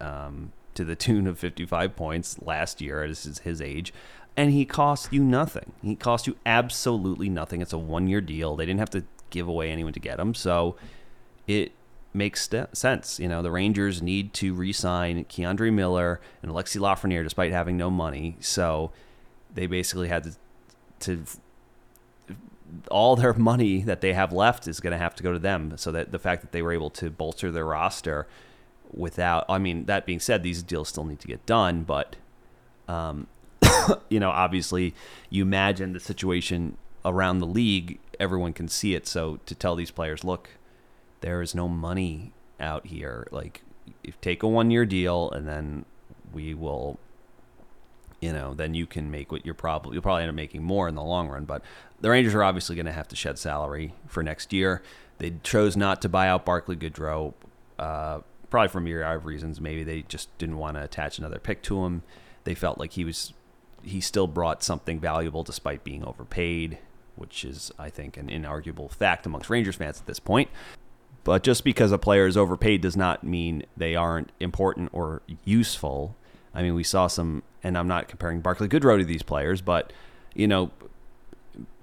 um, 0.00 0.52
to 0.74 0.84
the 0.84 0.96
tune 0.96 1.26
of 1.26 1.38
55 1.38 1.96
points 1.96 2.40
last 2.42 2.80
year 2.80 3.02
at 3.02 3.08
his, 3.08 3.38
his 3.38 3.60
age. 3.60 3.92
And 4.36 4.52
he 4.52 4.66
cost 4.66 5.12
you 5.12 5.24
nothing. 5.24 5.72
He 5.82 5.96
cost 5.96 6.26
you 6.26 6.36
absolutely 6.44 7.30
nothing. 7.30 7.62
It's 7.62 7.72
a 7.72 7.78
one 7.78 8.06
year 8.06 8.20
deal. 8.20 8.54
They 8.54 8.66
didn't 8.66 8.80
have 8.80 8.90
to 8.90 9.04
give 9.30 9.48
away 9.48 9.70
anyone 9.70 9.94
to 9.94 10.00
get 10.00 10.20
him. 10.20 10.34
So 10.34 10.76
it 11.46 11.72
makes 12.16 12.42
st- 12.42 12.76
sense. 12.76 13.20
You 13.20 13.28
know, 13.28 13.42
the 13.42 13.50
Rangers 13.50 14.02
need 14.02 14.32
to 14.34 14.54
re-sign 14.54 15.24
K'Andre 15.24 15.72
Miller 15.72 16.20
and 16.42 16.50
Alexi 16.50 16.80
Lafreniere 16.80 17.22
despite 17.22 17.52
having 17.52 17.76
no 17.76 17.90
money. 17.90 18.36
So 18.40 18.90
they 19.54 19.66
basically 19.66 20.08
had 20.08 20.24
to, 20.24 20.34
to 21.00 21.24
all 22.90 23.16
their 23.16 23.34
money 23.52 23.82
that 23.82 24.00
they 24.00 24.12
have 24.14 24.32
left 24.32 24.66
is 24.66 24.80
going 24.80 24.92
to 24.92 24.98
have 24.98 25.14
to 25.16 25.22
go 25.22 25.32
to 25.32 25.38
them. 25.38 25.76
So 25.76 25.92
that 25.92 26.10
the 26.10 26.18
fact 26.18 26.42
that 26.42 26.52
they 26.52 26.62
were 26.62 26.72
able 26.72 26.90
to 26.90 27.10
bolster 27.10 27.52
their 27.52 27.66
roster 27.66 28.26
without, 28.92 29.44
I 29.48 29.58
mean, 29.58 29.84
that 29.84 30.06
being 30.06 30.20
said, 30.20 30.42
these 30.42 30.62
deals 30.62 30.88
still 30.88 31.04
need 31.04 31.20
to 31.20 31.28
get 31.28 31.44
done, 31.46 31.82
but 31.84 32.16
um, 32.88 33.26
you 34.08 34.20
know, 34.20 34.30
obviously, 34.30 34.94
you 35.30 35.42
imagine 35.42 35.92
the 35.92 36.00
situation 36.00 36.76
around 37.04 37.38
the 37.38 37.46
league, 37.46 38.00
everyone 38.18 38.52
can 38.52 38.68
see 38.68 38.94
it. 38.94 39.06
So 39.06 39.38
to 39.46 39.54
tell 39.54 39.76
these 39.76 39.90
players, 39.90 40.24
look, 40.24 40.50
there 41.20 41.42
is 41.42 41.54
no 41.54 41.68
money 41.68 42.32
out 42.60 42.86
here. 42.86 43.26
Like, 43.30 43.62
if 44.02 44.20
take 44.20 44.42
a 44.42 44.48
one 44.48 44.70
year 44.70 44.84
deal, 44.86 45.30
and 45.30 45.46
then 45.46 45.84
we 46.32 46.54
will, 46.54 46.98
you 48.20 48.32
know, 48.32 48.54
then 48.54 48.74
you 48.74 48.86
can 48.86 49.10
make 49.10 49.30
what 49.32 49.44
you're 49.44 49.54
probably 49.54 49.94
you'll 49.94 50.02
probably 50.02 50.22
end 50.22 50.30
up 50.30 50.36
making 50.36 50.62
more 50.62 50.88
in 50.88 50.94
the 50.94 51.02
long 51.02 51.28
run. 51.28 51.44
But 51.44 51.62
the 52.00 52.10
Rangers 52.10 52.34
are 52.34 52.42
obviously 52.42 52.76
going 52.76 52.86
to 52.86 52.92
have 52.92 53.08
to 53.08 53.16
shed 53.16 53.38
salary 53.38 53.94
for 54.06 54.22
next 54.22 54.52
year. 54.52 54.82
They 55.18 55.34
chose 55.42 55.76
not 55.76 56.02
to 56.02 56.08
buy 56.08 56.28
out 56.28 56.44
Barclay 56.44 56.76
Goodrow, 56.76 57.32
uh, 57.78 58.20
probably 58.50 58.68
for 58.68 58.80
myriad 58.80 59.16
of 59.16 59.24
reasons. 59.24 59.60
Maybe 59.60 59.82
they 59.82 60.02
just 60.02 60.36
didn't 60.38 60.58
want 60.58 60.76
to 60.76 60.82
attach 60.82 61.18
another 61.18 61.38
pick 61.38 61.62
to 61.62 61.84
him. 61.84 62.02
They 62.44 62.54
felt 62.54 62.78
like 62.78 62.92
he 62.92 63.04
was 63.04 63.32
he 63.82 64.00
still 64.00 64.26
brought 64.26 64.62
something 64.62 64.98
valuable 64.98 65.42
despite 65.42 65.84
being 65.84 66.04
overpaid, 66.04 66.78
which 67.14 67.44
is, 67.44 67.70
I 67.78 67.88
think, 67.88 68.16
an 68.16 68.28
inarguable 68.28 68.90
fact 68.90 69.26
amongst 69.26 69.48
Rangers 69.48 69.76
fans 69.76 70.00
at 70.00 70.06
this 70.06 70.18
point. 70.18 70.50
But 71.26 71.42
just 71.42 71.64
because 71.64 71.90
a 71.90 71.98
player 71.98 72.28
is 72.28 72.36
overpaid 72.36 72.82
does 72.82 72.96
not 72.96 73.24
mean 73.24 73.64
they 73.76 73.96
aren't 73.96 74.30
important 74.38 74.90
or 74.92 75.22
useful. 75.44 76.14
I 76.54 76.62
mean, 76.62 76.76
we 76.76 76.84
saw 76.84 77.08
some, 77.08 77.42
and 77.64 77.76
I'm 77.76 77.88
not 77.88 78.06
comparing 78.06 78.40
Barclay 78.40 78.68
Goodrow 78.68 78.96
to 78.96 79.04
these 79.04 79.24
players, 79.24 79.60
but 79.60 79.92
you 80.36 80.46
know, 80.46 80.70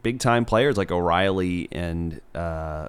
big 0.01 0.19
time 0.19 0.45
players 0.45 0.77
like 0.77 0.93
O'Reilly 0.93 1.67
and 1.73 2.21
uh, 2.33 2.87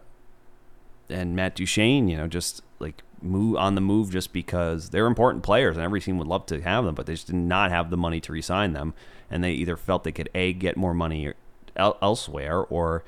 and 1.10 1.34
Matt 1.34 1.56
Duchene, 1.56 2.06
you 2.06 2.16
know, 2.16 2.28
just 2.28 2.62
like 2.78 3.02
move 3.20 3.56
on 3.56 3.74
the 3.74 3.80
move 3.80 4.12
just 4.12 4.32
because 4.32 4.90
they're 4.90 5.06
important 5.08 5.42
players 5.42 5.76
and 5.76 5.84
every 5.84 6.00
team 6.00 6.18
would 6.18 6.28
love 6.28 6.46
to 6.46 6.60
have 6.60 6.84
them, 6.84 6.94
but 6.94 7.06
they 7.06 7.14
just 7.14 7.26
did 7.26 7.34
not 7.34 7.72
have 7.72 7.90
the 7.90 7.96
money 7.96 8.20
to 8.20 8.30
resign 8.30 8.74
them, 8.74 8.94
and 9.28 9.42
they 9.42 9.50
either 9.50 9.76
felt 9.76 10.04
they 10.04 10.12
could 10.12 10.30
a 10.36 10.52
get 10.52 10.76
more 10.76 10.94
money 10.94 11.32
elsewhere 11.76 12.60
or 12.60 13.02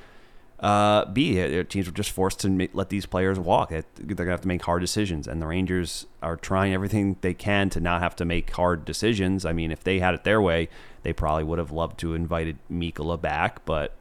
uh, 0.61 1.05
b 1.07 1.35
their 1.35 1.65
teams 1.65 1.87
were 1.87 1.93
just 1.93 2.11
forced 2.11 2.41
to 2.41 2.49
make, 2.49 2.75
let 2.75 2.89
these 2.89 3.07
players 3.07 3.39
walk. 3.39 3.71
They're 3.71 3.85
gonna 4.17 4.31
have 4.31 4.41
to 4.41 4.49
make 4.49 4.63
hard 4.63 4.81
decisions, 4.81 5.27
and 5.27 5.41
the 5.41 5.47
Rangers 5.47 6.07
are 6.23 6.37
trying 6.37 6.73
everything 6.73 7.17
they 7.21 7.35
can 7.35 7.71
to 7.71 7.81
not 7.81 8.01
have 8.03 8.17
to 8.17 8.25
make 8.25 8.51
hard 8.51 8.85
decisions. 8.85 9.45
I 9.45 9.53
mean, 9.53 9.71
if 9.71 9.85
they 9.85 9.99
had 9.99 10.15
it 10.15 10.25
their 10.25 10.41
way, 10.41 10.69
they 11.03 11.13
probably 11.13 11.45
would 11.45 11.59
have 11.59 11.71
loved 11.71 11.99
to 12.01 12.13
have 12.13 12.17
invited 12.17 12.59
Mikkola 12.71 13.21
back, 13.21 13.65
but 13.65 13.95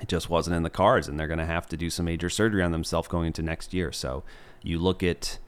it 0.00 0.08
just 0.08 0.28
wasn't 0.28 0.56
in 0.56 0.62
the 0.62 0.70
cards, 0.70 1.08
and 1.08 1.18
they're 1.18 1.26
to 1.38 1.46
have 1.46 1.68
to 1.68 1.76
do 1.76 1.88
some 1.90 2.04
major 2.04 2.28
surgery 2.28 2.62
on 2.62 2.72
themselves 2.72 3.08
going 3.08 3.28
into 3.28 3.42
next 3.42 3.72
year. 3.72 3.92
So 3.92 4.24
you 4.62 4.78
look 4.78 5.02
at 5.02 5.38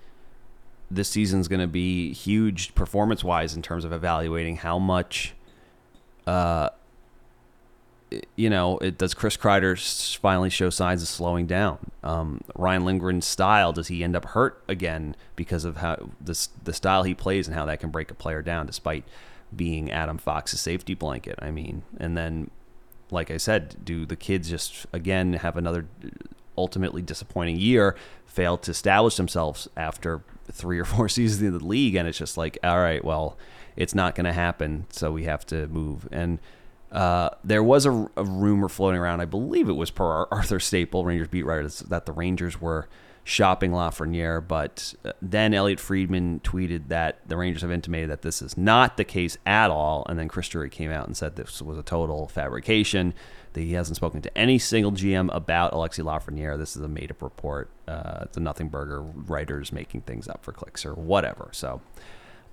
this 0.90 1.08
season's 1.08 1.48
going 1.48 1.60
to 1.60 1.66
be 1.66 2.14
huge 2.14 2.74
performance 2.74 3.22
wise 3.22 3.54
in 3.54 3.60
terms 3.60 3.84
of 3.84 3.92
evaluating 3.92 4.56
how 4.56 4.78
much, 4.78 5.34
uh, 6.26 6.70
you 8.36 8.48
know, 8.48 8.78
it 8.78 8.98
does 8.98 9.14
Chris 9.14 9.36
Kreider 9.36 10.18
finally 10.18 10.50
show 10.50 10.70
signs 10.70 11.02
of 11.02 11.08
slowing 11.08 11.46
down? 11.46 11.78
Um, 12.02 12.40
Ryan 12.54 12.84
Lindgren's 12.84 13.26
style 13.26 13.72
does 13.72 13.88
he 13.88 14.02
end 14.02 14.16
up 14.16 14.24
hurt 14.26 14.62
again 14.68 15.14
because 15.36 15.64
of 15.64 15.78
how 15.78 16.10
this 16.20 16.48
the 16.64 16.72
style 16.72 17.02
he 17.02 17.14
plays 17.14 17.46
and 17.46 17.54
how 17.54 17.66
that 17.66 17.80
can 17.80 17.90
break 17.90 18.10
a 18.10 18.14
player 18.14 18.42
down 18.42 18.66
despite 18.66 19.04
being 19.54 19.90
Adam 19.90 20.18
Fox's 20.18 20.60
safety 20.60 20.94
blanket? 20.94 21.38
I 21.40 21.50
mean, 21.50 21.82
and 21.98 22.16
then 22.16 22.50
like 23.10 23.30
I 23.30 23.36
said, 23.36 23.84
do 23.84 24.06
the 24.06 24.16
kids 24.16 24.48
just 24.48 24.86
again 24.92 25.34
have 25.34 25.56
another 25.56 25.86
ultimately 26.56 27.02
disappointing 27.02 27.56
year, 27.56 27.94
fail 28.26 28.58
to 28.58 28.70
establish 28.70 29.16
themselves 29.16 29.68
after 29.76 30.22
three 30.50 30.78
or 30.78 30.84
four 30.84 31.08
seasons 31.08 31.42
in 31.42 31.56
the 31.56 31.64
league, 31.64 31.94
and 31.94 32.08
it's 32.08 32.18
just 32.18 32.36
like, 32.36 32.58
all 32.62 32.78
right, 32.78 33.04
well, 33.04 33.36
it's 33.76 33.94
not 33.94 34.14
going 34.14 34.24
to 34.24 34.32
happen, 34.32 34.86
so 34.90 35.12
we 35.12 35.24
have 35.24 35.46
to 35.46 35.68
move. 35.68 36.08
And 36.10 36.40
uh, 36.92 37.30
there 37.44 37.62
was 37.62 37.86
a, 37.86 38.10
a, 38.16 38.24
rumor 38.24 38.68
floating 38.68 39.00
around, 39.00 39.20
I 39.20 39.26
believe 39.26 39.68
it 39.68 39.74
was 39.74 39.90
per 39.90 40.24
Arthur 40.30 40.58
Staple, 40.58 41.04
Rangers 41.04 41.28
beat 41.28 41.44
writer, 41.44 41.68
that 41.68 42.06
the 42.06 42.12
Rangers 42.12 42.60
were 42.60 42.88
shopping 43.24 43.72
Lafreniere, 43.72 44.46
but 44.46 44.94
uh, 45.04 45.12
then 45.20 45.52
Elliotte 45.52 45.80
Friedman 45.80 46.40
tweeted 46.40 46.88
that 46.88 47.20
the 47.28 47.36
Rangers 47.36 47.60
have 47.60 47.70
intimated 47.70 48.08
that 48.08 48.22
this 48.22 48.40
is 48.40 48.56
not 48.56 48.96
the 48.96 49.04
case 49.04 49.36
at 49.44 49.70
all, 49.70 50.06
and 50.08 50.18
then 50.18 50.28
Chris 50.28 50.48
Drury 50.48 50.70
came 50.70 50.90
out 50.90 51.06
and 51.06 51.14
said 51.14 51.36
this 51.36 51.60
was 51.60 51.76
a 51.76 51.82
total 51.82 52.26
fabrication. 52.26 53.12
That 53.52 53.62
he 53.62 53.72
hasn't 53.72 53.96
spoken 53.96 54.22
to 54.22 54.38
any 54.38 54.58
single 54.58 54.92
GM 54.92 55.34
about 55.34 55.72
Alexi 55.72 56.04
Lafreniere. 56.04 56.58
This 56.58 56.76
is 56.76 56.82
a 56.82 56.88
made-up 56.88 57.22
report. 57.22 57.70
Uh, 57.86 58.20
it's 58.22 58.36
a 58.36 58.40
nothing 58.40 58.68
burger 58.68 59.02
writers 59.02 59.72
making 59.72 60.02
things 60.02 60.28
up 60.28 60.44
for 60.44 60.52
clicks 60.52 60.84
or 60.84 60.94
whatever. 60.94 61.48
So 61.52 61.80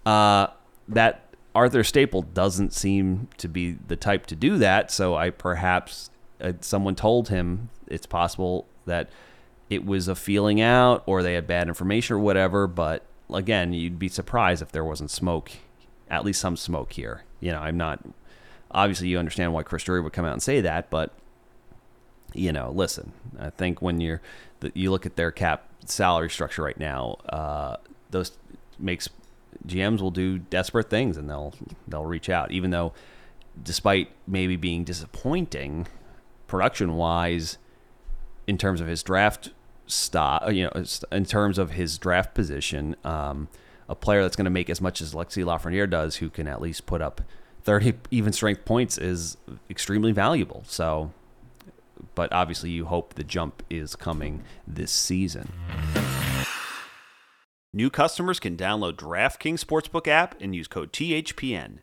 uh, 0.06 0.48
that 0.88 1.25
Arthur 1.56 1.86
Staple 1.86 2.22
doesn't 2.22 2.74
seem 2.74 3.30
to 3.38 3.48
be 3.48 3.72
the 3.72 3.96
type 3.96 4.26
to 4.28 4.36
do 4.36 4.58
that. 4.58 4.92
So 4.92 5.16
I 5.16 5.30
perhaps 5.30 6.10
uh, 6.42 6.54
someone 6.60 6.96
told 6.96 7.30
him 7.30 7.70
it's 7.88 8.06
possible 8.06 8.68
that 8.86 9.10
it 9.70 9.86
was 9.86 10.10
a 10.10 10.16
feeling 10.16 10.60
out 10.60 11.02
or 11.06 11.24
they 11.24 11.34
had 11.34 11.48
bad 11.48 11.70
information 11.70 12.18
or 12.18 12.20
whatever. 12.20 12.68
But 12.68 13.04
again, 13.34 13.72
you'd 13.72 13.98
be 13.98 14.10
surprised 14.10 14.62
if 14.62 14.72
there 14.74 14.84
wasn't 14.84 15.10
smoke, 15.10 15.52
at 16.10 16.26
least 16.26 16.42
some 16.42 16.58
smoke 16.58 16.92
here. 16.92 17.24
You 17.40 17.54
know, 17.54 17.60
I'm 17.60 17.78
not. 17.78 18.04
Obviously, 18.72 19.08
you 19.08 19.18
understand 19.18 19.54
why 19.54 19.64
Chris 19.64 19.84
Drury 19.84 20.02
would 20.02 20.12
come 20.12 20.26
out 20.26 20.34
and 20.34 20.44
say 20.44 20.60
that, 20.60 20.90
but 20.90 21.14
you 22.34 22.52
know, 22.52 22.72
listen. 22.72 23.14
I 23.40 23.50
think 23.50 23.82
when 23.82 24.02
you're 24.02 24.22
you 24.74 24.92
look 24.92 25.06
at 25.06 25.16
their 25.16 25.32
cap 25.32 25.70
salary 25.86 26.30
structure 26.30 26.64
right 26.64 26.78
now, 26.78 27.20
uh, 27.30 27.78
those 28.12 28.38
makes 28.78 29.08
GMs 29.68 30.02
will 30.02 30.12
do 30.12 30.38
desperate 30.40 30.90
things 30.90 31.18
and 31.18 31.30
they'll 31.30 31.54
they'll 31.88 32.06
reach 32.06 32.30
out, 32.30 32.52
even 32.52 32.72
though, 32.72 32.94
despite 33.62 34.10
maybe 34.28 34.56
being 34.56 34.84
disappointing, 34.84 35.88
production 36.48 36.96
wise, 36.96 37.58
in 38.48 38.58
terms 38.58 38.82
of 38.82 38.88
his 38.88 39.04
draft 39.04 39.52
stop, 39.88 40.52
you 40.52 40.64
know, 40.64 40.84
in 41.12 41.26
terms 41.26 41.58
of 41.58 41.72
his 41.72 41.98
draft 41.98 42.34
position, 42.34 42.96
um, 43.04 43.48
a 43.88 43.96
player 43.96 44.22
that's 44.22 44.36
going 44.36 44.46
to 44.46 44.52
make 44.52 44.70
as 44.70 44.82
much 44.82 45.02
as 45.02 45.14
Lexi 45.14 45.44
Lafreniere 45.44 45.90
does, 45.90 46.18
who 46.18 46.30
can 46.30 46.48
at 46.48 46.62
least 46.62 46.86
put 46.86 47.02
up 47.02 47.22
30 47.64 47.94
even 48.12 48.34
strength 48.34 48.66
points, 48.66 48.98
is 48.98 49.38
extremely 49.70 50.12
valuable. 50.12 50.64
So, 50.68 51.12
but 52.16 52.32
obviously, 52.34 52.72
you 52.72 52.86
hope 52.86 53.14
the 53.14 53.24
jump 53.24 53.64
is 53.70 53.96
coming 53.96 54.44
this 54.68 54.92
season. 54.92 55.52
New 57.76 57.90
customers 57.90 58.40
can 58.40 58.56
download 58.56 58.94
DraftKings 58.94 59.60
Sportsbook 59.60 60.08
app 60.08 60.40
and 60.40 60.56
use 60.56 60.66
code 60.66 60.94
THPN. 60.94 61.80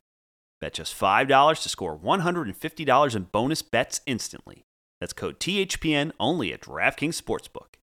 Bet 0.59 0.73
just 0.73 0.99
$5 0.99 1.63
to 1.63 1.69
score 1.69 1.99
$150 1.99 3.15
in 3.15 3.23
bonus 3.25 3.61
bets 3.61 4.01
instantly. 4.07 4.65
That's 5.03 5.13
code 5.13 5.39
THPN 5.39 6.13
only 6.19 6.51
at 6.51 6.63
DraftKings 6.63 7.21
Sportsbook. 7.21 7.75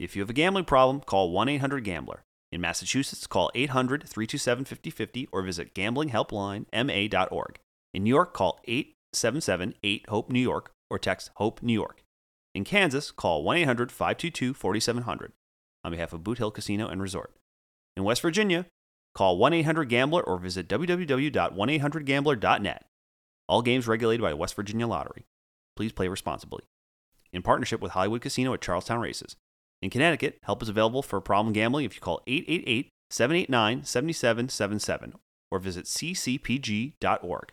If 0.00 0.16
you 0.16 0.22
have 0.22 0.30
a 0.30 0.32
gambling 0.32 0.64
problem, 0.64 1.02
call 1.06 1.30
1 1.30 1.50
800 1.50 1.84
Gambler. 1.84 2.24
In 2.50 2.60
Massachusetts, 2.60 3.28
call 3.28 3.52
800 3.54 4.02
327 4.02 4.64
5050 4.64 5.28
or 5.30 5.42
visit 5.42 5.76
gamblinghelplinema.org. 5.76 7.58
In 7.94 8.02
New 8.02 8.10
York, 8.10 8.34
call 8.34 8.58
877 8.64 9.74
8 9.84 10.06
HOPE 10.08 10.32
New 10.32 10.40
York 10.40 10.72
or 10.90 10.98
text 10.98 11.30
HOPE 11.36 11.62
New 11.62 11.74
York. 11.74 12.02
In 12.56 12.64
Kansas, 12.64 13.12
call 13.12 13.44
1 13.44 13.58
800 13.58 13.92
522 13.92 14.52
4700 14.52 15.32
on 15.84 15.92
behalf 15.92 16.12
of 16.12 16.24
Boot 16.24 16.38
Hill 16.38 16.50
Casino 16.50 16.88
and 16.88 17.00
Resort. 17.02 17.32
In 17.96 18.04
West 18.04 18.22
Virginia, 18.22 18.66
call 19.14 19.38
1 19.38 19.52
800 19.52 19.88
Gambler 19.88 20.22
or 20.22 20.38
visit 20.38 20.68
www.1800Gambler.net. 20.68 22.84
All 23.48 23.62
games 23.62 23.86
regulated 23.86 24.22
by 24.22 24.30
the 24.30 24.36
West 24.36 24.54
Virginia 24.54 24.86
Lottery. 24.86 25.24
Please 25.76 25.92
play 25.92 26.08
responsibly. 26.08 26.62
In 27.32 27.42
partnership 27.42 27.80
with 27.80 27.92
Hollywood 27.92 28.22
Casino 28.22 28.52
at 28.54 28.60
Charlestown 28.60 29.00
Races. 29.00 29.36
In 29.80 29.90
Connecticut, 29.90 30.38
help 30.44 30.62
is 30.62 30.68
available 30.68 31.02
for 31.02 31.20
problem 31.20 31.52
gambling 31.52 31.84
if 31.84 31.96
you 31.96 32.00
call 32.00 32.22
888 32.26 32.88
789 33.10 33.84
7777 33.84 35.14
or 35.50 35.58
visit 35.58 35.86
ccpg.org. 35.86 37.52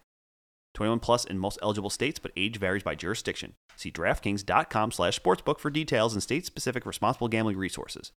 21 0.76 1.00
plus 1.00 1.26
in 1.26 1.38
most 1.38 1.60
eligible 1.62 1.90
states, 1.90 2.20
but 2.20 2.32
age 2.38 2.58
varies 2.58 2.84
by 2.84 2.96
jurisdiction. 2.96 3.54
See 3.76 3.92
DraftKings.com 3.92 4.92
slash 4.92 5.20
sportsbook 5.20 5.60
for 5.60 5.70
details 5.70 6.14
and 6.14 6.22
state-specific 6.22 6.86
responsible 6.86 7.28
gambling 7.28 7.58
resources. 7.58 8.12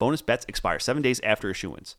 Bonus 0.00 0.22
bets 0.22 0.44
expire 0.48 0.78
seven 0.78 1.02
days 1.02 1.20
after 1.20 1.50
issuance. 1.50 1.96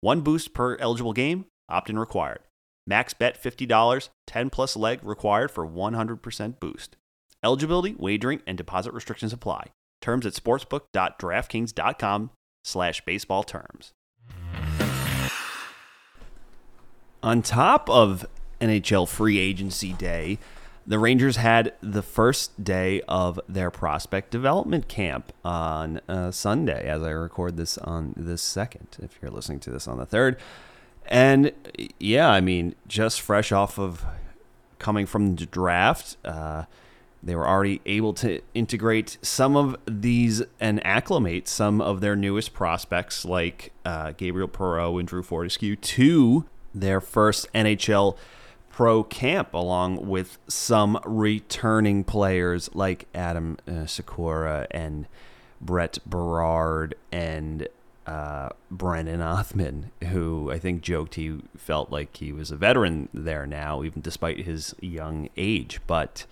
One 0.00 0.20
boost 0.20 0.52
per 0.54 0.76
eligible 0.76 1.12
game, 1.12 1.46
opt-in 1.68 1.98
required. 1.98 2.40
Max 2.86 3.14
bet 3.14 3.42
$50, 3.42 4.08
10 4.26 4.50
plus 4.50 4.76
leg 4.76 5.00
required 5.02 5.50
for 5.50 5.66
100% 5.66 6.60
boost. 6.60 6.96
Eligibility, 7.42 7.94
wagering, 7.98 8.42
and 8.46 8.56
deposit 8.56 8.92
restrictions 8.92 9.32
apply. 9.32 9.68
Terms 10.00 10.26
at 10.26 10.34
sportsbook.draftkings.com 10.34 12.30
slash 12.64 13.04
baseball 13.04 13.42
terms. 13.42 13.92
On 17.22 17.42
top 17.42 17.90
of 17.90 18.26
NHL 18.60 19.08
free 19.08 19.38
agency 19.38 19.92
day, 19.92 20.38
the 20.86 20.98
Rangers 20.98 21.36
had 21.36 21.74
the 21.80 22.02
first 22.02 22.62
day 22.62 23.02
of 23.08 23.40
their 23.48 23.70
prospect 23.70 24.30
development 24.30 24.86
camp 24.86 25.32
on 25.44 26.00
uh, 26.08 26.30
Sunday, 26.30 26.86
as 26.88 27.02
I 27.02 27.10
record 27.10 27.56
this 27.56 27.76
on 27.78 28.14
the 28.16 28.38
second, 28.38 28.96
if 29.02 29.18
you're 29.20 29.30
listening 29.30 29.58
to 29.60 29.70
this 29.70 29.88
on 29.88 29.98
the 29.98 30.06
third. 30.06 30.36
And 31.06 31.52
yeah, 31.98 32.28
I 32.28 32.40
mean, 32.40 32.74
just 32.86 33.20
fresh 33.20 33.50
off 33.50 33.78
of 33.78 34.04
coming 34.78 35.06
from 35.06 35.34
the 35.34 35.46
draft, 35.46 36.16
uh, 36.24 36.64
they 37.22 37.34
were 37.34 37.48
already 37.48 37.80
able 37.86 38.12
to 38.14 38.40
integrate 38.54 39.18
some 39.22 39.56
of 39.56 39.76
these 39.86 40.42
and 40.60 40.84
acclimate 40.86 41.48
some 41.48 41.80
of 41.80 42.00
their 42.00 42.14
newest 42.14 42.52
prospects, 42.52 43.24
like 43.24 43.72
uh, 43.84 44.12
Gabriel 44.16 44.48
Perreault 44.48 45.00
and 45.00 45.08
Drew 45.08 45.24
Fortescue, 45.24 45.74
to 45.74 46.44
their 46.72 47.00
first 47.00 47.52
NHL 47.52 48.16
pro 48.76 49.02
camp, 49.02 49.54
along 49.54 50.06
with 50.06 50.36
some 50.48 51.00
returning 51.06 52.04
players 52.04 52.68
like 52.74 53.06
Adam 53.14 53.56
uh, 53.66 53.86
Sykora 53.86 54.66
and 54.70 55.06
Brett 55.62 55.98
Berard 56.04 56.94
and 57.10 57.68
uh, 58.06 58.50
Brennan 58.70 59.20
Othmann, 59.20 59.84
who 60.08 60.52
I 60.52 60.58
think 60.58 60.82
joked 60.82 61.14
he 61.14 61.38
felt 61.56 61.90
like 61.90 62.18
he 62.18 62.34
was 62.34 62.50
a 62.50 62.56
veteran 62.56 63.08
there 63.14 63.46
now, 63.46 63.82
even 63.82 64.02
despite 64.02 64.40
his 64.40 64.74
young 64.82 65.30
age. 65.38 65.80
But 65.86 66.26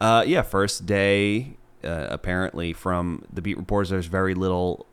uh, 0.00 0.24
yeah, 0.26 0.42
first 0.42 0.84
day, 0.84 1.58
uh, 1.84 2.08
apparently 2.10 2.72
from 2.72 3.22
the 3.32 3.40
beat 3.40 3.56
reports, 3.56 3.90
there's 3.90 4.06
very 4.06 4.34
little, 4.34 4.84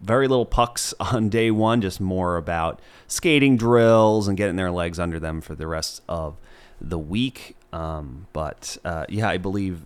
very 0.00 0.28
little 0.28 0.46
pucks 0.46 0.94
on 1.00 1.28
day 1.28 1.50
one. 1.50 1.80
Just 1.80 2.00
more 2.00 2.36
about 2.36 2.80
skating 3.06 3.56
drills 3.56 4.28
and 4.28 4.36
getting 4.36 4.56
their 4.56 4.70
legs 4.70 4.98
under 4.98 5.18
them 5.18 5.40
for 5.40 5.54
the 5.54 5.66
rest 5.66 6.02
of 6.08 6.36
the 6.80 6.98
week. 6.98 7.56
Um, 7.72 8.26
but 8.32 8.78
uh, 8.84 9.06
yeah, 9.08 9.28
I 9.28 9.36
believe 9.36 9.82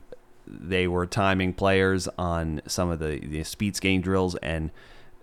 they 0.47 0.87
were 0.87 1.07
timing 1.07 1.53
players 1.53 2.09
on 2.19 2.61
some 2.67 2.91
of 2.91 2.99
the, 2.99 3.19
the 3.19 3.45
speed 3.45 3.77
skating 3.77 4.01
drills 4.01 4.37
and 4.37 4.71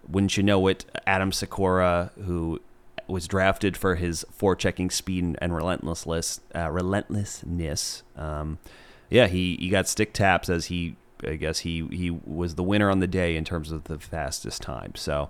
wouldn't 0.07 0.35
you 0.35 0.43
know 0.43 0.67
it, 0.67 0.85
Adam 1.05 1.31
Sykora, 1.31 2.11
who 2.23 2.59
was 3.07 3.27
drafted 3.27 3.77
for 3.77 3.95
his 3.95 4.25
forechecking 4.37 4.91
speed 4.91 5.37
and 5.41 5.55
relentlessness, 5.55 6.41
uh, 6.55 6.69
relentlessness. 6.69 8.03
Um, 8.15 8.59
yeah, 9.09 9.27
he, 9.27 9.57
he 9.59 9.69
got 9.69 9.87
stick 9.87 10.13
taps 10.13 10.49
as 10.49 10.67
he, 10.67 10.95
I 11.23 11.35
guess 11.35 11.59
he 11.59 11.87
he 11.87 12.09
was 12.09 12.55
the 12.55 12.63
winner 12.63 12.89
on 12.89 12.99
the 12.99 13.07
day 13.07 13.35
in 13.35 13.45
terms 13.45 13.71
of 13.71 13.85
the 13.85 13.99
fastest 13.99 14.61
time. 14.61 14.95
So, 14.95 15.29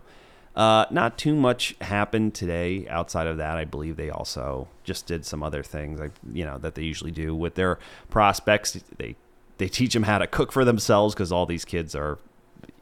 uh, 0.55 0.85
not 0.91 1.17
too 1.17 1.35
much 1.35 1.75
happened 1.81 2.33
today 2.33 2.87
outside 2.89 3.27
of 3.27 3.37
that. 3.37 3.57
I 3.57 3.65
believe 3.65 3.97
they 3.97 4.09
also 4.09 4.67
just 4.83 5.05
did 5.05 5.25
some 5.25 5.43
other 5.43 5.63
things, 5.63 5.99
like 5.99 6.11
you 6.31 6.45
know, 6.45 6.57
that 6.57 6.75
they 6.75 6.83
usually 6.83 7.11
do 7.11 7.35
with 7.35 7.55
their 7.55 7.79
prospects. 8.09 8.79
They 8.97 9.15
they 9.57 9.67
teach 9.67 9.93
them 9.93 10.03
how 10.03 10.17
to 10.17 10.27
cook 10.27 10.51
for 10.51 10.65
themselves 10.65 11.13
because 11.13 11.31
all 11.31 11.45
these 11.45 11.65
kids 11.65 11.95
are 11.95 12.17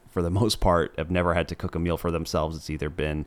for 0.10 0.22
the 0.22 0.30
most 0.30 0.60
part, 0.60 0.94
have 0.98 1.12
never 1.12 1.34
had 1.34 1.48
to 1.50 1.56
cook 1.56 1.75
a 1.75 1.80
meal 1.80 1.98
for 1.98 2.12
themselves. 2.12 2.58
It's 2.58 2.70
either 2.70 2.89
been 2.89 3.25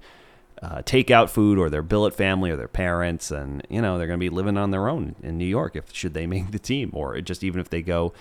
uh, 0.61 0.83
takeout 0.83 1.29
food 1.31 1.59
or 1.59 1.71
their 1.71 1.83
billet 1.83 2.15
family 2.15 2.51
or 2.51 2.57
their 2.57 2.69
parents, 2.69 3.31
and 3.31 3.67
you 3.69 3.81
know 3.81 3.99
they're 3.99 4.07
going 4.07 4.19
to 4.19 4.25
be 4.25 4.29
living 4.29 4.57
on 4.57 4.71
their 4.71 4.89
own 4.89 5.17
in 5.23 5.39
New 5.39 5.47
York 5.47 5.77
if 5.77 5.93
should 5.93 6.15
they 6.15 6.27
make 6.27 6.51
the 6.51 6.59
team, 6.59 6.91
or 6.93 7.21
just 7.21 7.43
even 7.43 7.61
if 7.61 7.71
they 7.71 7.83
go 7.83 8.13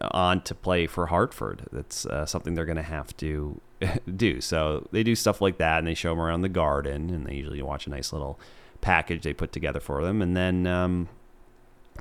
on 0.00 0.40
to 0.42 0.54
play 0.54 0.86
for 0.86 1.06
Hartford, 1.06 1.66
that's 1.72 2.06
uh, 2.06 2.26
something 2.26 2.54
they're 2.54 2.64
going 2.64 2.76
to 2.76 2.82
have 2.82 3.16
to 3.18 3.60
do. 4.16 4.40
So 4.40 4.88
they 4.92 5.02
do 5.02 5.14
stuff 5.14 5.40
like 5.40 5.58
that, 5.58 5.78
and 5.78 5.86
they 5.86 5.94
show 5.94 6.10
them 6.10 6.20
around 6.20 6.42
the 6.42 6.48
garden, 6.48 7.10
and 7.10 7.26
they 7.26 7.34
usually 7.34 7.62
watch 7.62 7.86
a 7.86 7.90
nice 7.90 8.12
little 8.12 8.38
package 8.80 9.22
they 9.22 9.32
put 9.32 9.52
together 9.52 9.80
for 9.80 10.02
them, 10.02 10.20
and 10.20 10.36
then 10.36 10.66
um, 10.66 11.08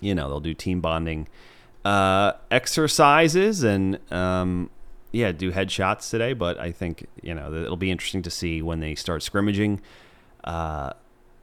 you 0.02 0.14
know 0.16 0.28
they'll 0.28 0.40
do 0.40 0.54
team 0.54 0.82
bonding 0.82 1.28
uh, 1.86 2.34
exercises 2.50 3.64
and 3.64 4.00
um, 4.12 4.70
yeah, 5.12 5.32
do 5.32 5.52
headshots 5.52 6.10
today, 6.10 6.34
but 6.34 6.60
I 6.60 6.72
think 6.72 7.08
you 7.22 7.34
know 7.34 7.54
it'll 7.54 7.78
be 7.78 7.92
interesting 7.92 8.22
to 8.24 8.32
see 8.32 8.62
when 8.62 8.80
they 8.80 8.96
start 8.96 9.24
scrimmaging. 9.24 9.82
Uh, 10.44 10.94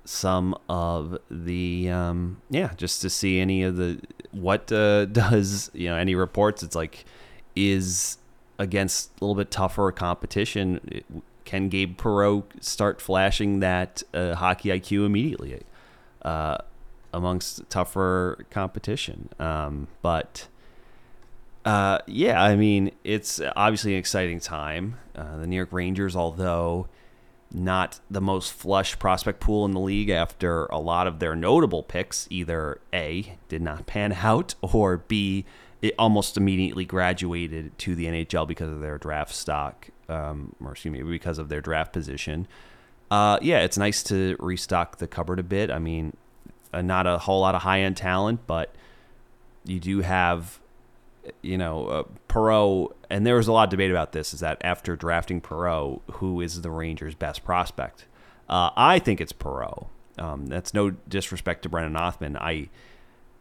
some 0.04 0.56
of 0.68 1.18
the 1.30 1.88
um, 1.88 2.42
yeah, 2.50 2.72
just 2.76 3.00
to 3.02 3.10
see 3.10 3.38
any 3.38 3.62
of 3.62 3.76
the 3.76 4.00
what 4.32 4.70
uh, 4.72 5.04
does 5.06 5.70
you 5.74 5.88
know 5.88 5.96
any 5.96 6.14
reports. 6.14 6.62
It's 6.62 6.76
like 6.76 7.04
is 7.56 8.18
against 8.58 9.10
a 9.20 9.24
little 9.24 9.34
bit 9.34 9.50
tougher 9.50 9.90
competition. 9.92 11.02
Can 11.44 11.68
Gabe 11.68 11.98
Perreault 11.98 12.44
start 12.60 13.00
flashing 13.00 13.60
that 13.60 14.02
uh, 14.14 14.34
hockey 14.34 14.68
IQ 14.68 15.06
immediately 15.06 15.62
uh, 16.22 16.58
amongst 17.12 17.68
tougher 17.70 18.44
competition? 18.50 19.30
Um, 19.38 19.88
but 20.02 20.46
uh, 21.64 21.98
yeah, 22.06 22.42
I 22.42 22.56
mean, 22.56 22.92
it's 23.04 23.40
obviously 23.56 23.94
an 23.94 23.98
exciting 23.98 24.40
time. 24.40 24.96
Uh, 25.14 25.38
the 25.38 25.46
New 25.46 25.56
York 25.56 25.72
Rangers, 25.72 26.14
although 26.14 26.86
not 27.52 28.00
the 28.10 28.20
most 28.20 28.52
flush 28.52 28.98
prospect 28.98 29.40
pool 29.40 29.64
in 29.64 29.72
the 29.72 29.80
league 29.80 30.10
after 30.10 30.66
a 30.66 30.78
lot 30.78 31.06
of 31.06 31.18
their 31.18 31.34
notable 31.34 31.82
picks, 31.82 32.26
either 32.30 32.80
A, 32.92 33.36
did 33.48 33.62
not 33.62 33.86
pan 33.86 34.12
out, 34.22 34.54
or 34.60 34.98
B, 34.98 35.44
it 35.82 35.94
almost 35.98 36.36
immediately 36.36 36.84
graduated 36.84 37.76
to 37.78 37.94
the 37.94 38.06
NHL 38.06 38.46
because 38.46 38.70
of 38.70 38.80
their 38.80 38.98
draft 38.98 39.34
stock, 39.34 39.88
um, 40.08 40.54
or 40.62 40.72
excuse 40.72 40.92
me, 40.92 41.02
because 41.02 41.38
of 41.38 41.48
their 41.48 41.60
draft 41.60 41.92
position. 41.92 42.46
Uh, 43.10 43.38
yeah, 43.42 43.60
it's 43.60 43.78
nice 43.78 44.02
to 44.04 44.36
restock 44.38 44.98
the 44.98 45.06
cupboard 45.06 45.40
a 45.40 45.42
bit. 45.42 45.70
I 45.70 45.78
mean, 45.78 46.16
uh, 46.72 46.82
not 46.82 47.06
a 47.06 47.18
whole 47.18 47.40
lot 47.40 47.54
of 47.54 47.62
high 47.62 47.80
end 47.80 47.96
talent, 47.96 48.46
but 48.46 48.74
you 49.64 49.80
do 49.80 50.00
have 50.02 50.59
you 51.42 51.58
know, 51.58 51.86
uh, 51.86 52.02
Perreault, 52.28 52.92
and 53.08 53.26
there 53.26 53.36
was 53.36 53.48
a 53.48 53.52
lot 53.52 53.64
of 53.64 53.70
debate 53.70 53.90
about 53.90 54.12
this, 54.12 54.32
is 54.34 54.40
that 54.40 54.58
after 54.62 54.96
drafting 54.96 55.40
Perreault, 55.40 56.00
who 56.12 56.40
is 56.40 56.62
the 56.62 56.70
Rangers' 56.70 57.14
best 57.14 57.44
prospect? 57.44 58.06
Uh, 58.48 58.70
I 58.76 58.98
think 58.98 59.20
it's 59.20 59.32
Perreault. 59.32 59.88
Um, 60.18 60.46
that's 60.46 60.74
no 60.74 60.90
disrespect 60.90 61.62
to 61.62 61.68
Brennan 61.68 61.94
Othmann. 61.94 62.36
I 62.36 62.68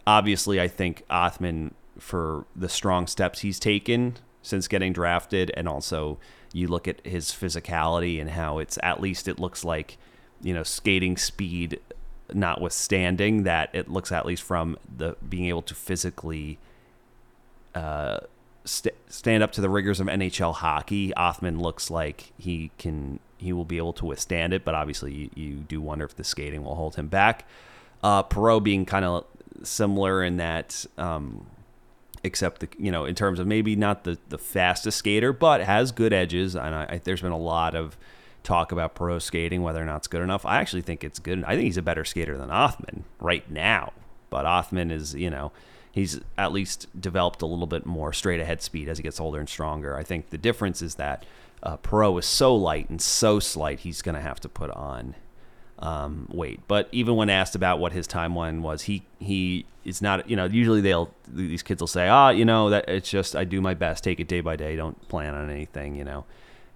obviously 0.07 0.61
I 0.61 0.67
think 0.67 1.03
Othmann 1.09 1.71
for 1.97 2.45
the 2.55 2.69
strong 2.69 3.07
steps 3.07 3.39
he's 3.39 3.59
taken 3.59 4.17
since 4.41 4.67
getting 4.67 4.93
drafted, 4.93 5.51
and 5.55 5.67
also 5.67 6.19
you 6.53 6.67
look 6.67 6.87
at 6.87 7.05
his 7.05 7.31
physicality 7.31 8.19
and 8.19 8.31
how 8.31 8.59
it's 8.59 8.77
at 8.81 9.01
least 9.01 9.27
it 9.27 9.39
looks 9.39 9.63
like 9.63 9.97
you 10.41 10.53
know 10.53 10.63
skating 10.63 11.17
speed 11.17 11.79
notwithstanding 12.33 13.43
that 13.43 13.69
it 13.73 13.89
looks 13.89 14.11
at 14.11 14.25
least 14.25 14.43
from 14.43 14.77
the 14.97 15.15
being 15.27 15.45
able 15.45 15.61
to 15.63 15.75
physically 15.75 16.59
uh, 17.75 18.19
st- 18.65 18.95
stand 19.07 19.43
up 19.43 19.51
to 19.53 19.61
the 19.61 19.69
rigors 19.69 19.99
of 19.99 20.07
NHL 20.07 20.55
hockey. 20.55 21.11
Othmann 21.15 21.59
looks 21.59 21.89
like 21.89 22.33
he 22.37 22.71
can 22.77 23.19
he 23.37 23.53
will 23.53 23.65
be 23.65 23.77
able 23.77 23.93
to 23.93 24.05
withstand 24.05 24.53
it, 24.53 24.65
but 24.65 24.75
obviously 24.75 25.13
you, 25.13 25.29
you 25.33 25.53
do 25.55 25.81
wonder 25.81 26.05
if 26.05 26.15
the 26.15 26.23
skating 26.23 26.63
will 26.63 26.75
hold 26.75 26.95
him 26.95 27.07
back. 27.07 27.47
Uh, 28.03 28.21
Perreault 28.23 28.63
being 28.63 28.85
kind 28.85 29.05
of 29.05 29.25
similar 29.63 30.23
in 30.23 30.37
that, 30.37 30.85
um, 30.97 31.45
except 32.23 32.59
the 32.59 32.69
you 32.77 32.91
know 32.91 33.05
in 33.05 33.15
terms 33.15 33.39
of 33.39 33.47
maybe 33.47 33.75
not 33.75 34.03
the 34.03 34.17
the 34.29 34.37
fastest 34.37 34.97
skater, 34.97 35.33
but 35.33 35.61
has 35.61 35.91
good 35.91 36.13
edges. 36.13 36.55
And 36.55 36.75
I, 36.75 36.83
I, 36.89 37.01
there's 37.03 37.21
been 37.21 37.31
a 37.31 37.37
lot 37.37 37.75
of 37.75 37.97
talk 38.43 38.71
about 38.71 38.95
pro 38.95 39.19
skating, 39.19 39.61
whether 39.61 39.81
or 39.81 39.85
not 39.85 39.97
it's 39.97 40.07
good 40.07 40.21
enough. 40.21 40.45
I 40.45 40.57
actually 40.57 40.81
think 40.81 41.03
it's 41.03 41.19
good. 41.19 41.43
I 41.43 41.55
think 41.55 41.63
he's 41.63 41.77
a 41.77 41.81
better 41.81 42.05
skater 42.05 42.37
than 42.37 42.49
Othmann 42.49 43.03
right 43.19 43.49
now. 43.49 43.93
But 44.29 44.45
Othmann 44.45 44.91
is, 44.91 45.15
you 45.15 45.29
know, 45.29 45.51
he's 45.91 46.19
at 46.37 46.51
least 46.51 46.87
developed 46.99 47.41
a 47.41 47.45
little 47.45 47.67
bit 47.67 47.85
more 47.85 48.13
straight 48.13 48.39
ahead 48.39 48.61
speed 48.61 48.87
as 48.87 48.97
he 48.97 49.03
gets 49.03 49.19
older 49.19 49.39
and 49.39 49.49
stronger. 49.49 49.97
I 49.97 50.03
think 50.03 50.29
the 50.29 50.37
difference 50.37 50.81
is 50.81 50.95
that 50.95 51.25
uh, 51.63 51.77
Perreault 51.77 52.19
is 52.19 52.25
so 52.25 52.55
light 52.55 52.89
and 52.89 53.01
so 53.01 53.39
slight, 53.39 53.81
he's 53.81 54.01
going 54.01 54.15
to 54.15 54.21
have 54.21 54.39
to 54.41 54.49
put 54.49 54.69
on 54.71 55.15
um, 55.79 56.27
weight. 56.31 56.59
But 56.67 56.89
even 56.91 57.15
when 57.15 57.29
asked 57.29 57.55
about 57.55 57.79
what 57.79 57.91
his 57.91 58.07
timeline 58.07 58.61
was, 58.61 58.83
he 58.83 59.03
he 59.19 59.65
is 59.83 60.01
not. 60.01 60.29
You 60.29 60.35
know, 60.35 60.45
usually 60.45 60.81
they'll 60.81 61.13
these 61.27 61.63
kids 61.63 61.81
will 61.81 61.87
say, 61.87 62.07
ah, 62.07 62.29
you 62.29 62.45
know, 62.45 62.69
that 62.69 62.87
it's 62.87 63.09
just 63.09 63.35
I 63.35 63.43
do 63.43 63.61
my 63.61 63.73
best, 63.73 64.03
take 64.03 64.19
it 64.19 64.27
day 64.27 64.41
by 64.41 64.55
day, 64.55 64.75
don't 64.75 65.07
plan 65.07 65.33
on 65.33 65.49
anything. 65.49 65.95
You 65.95 66.03
know, 66.03 66.25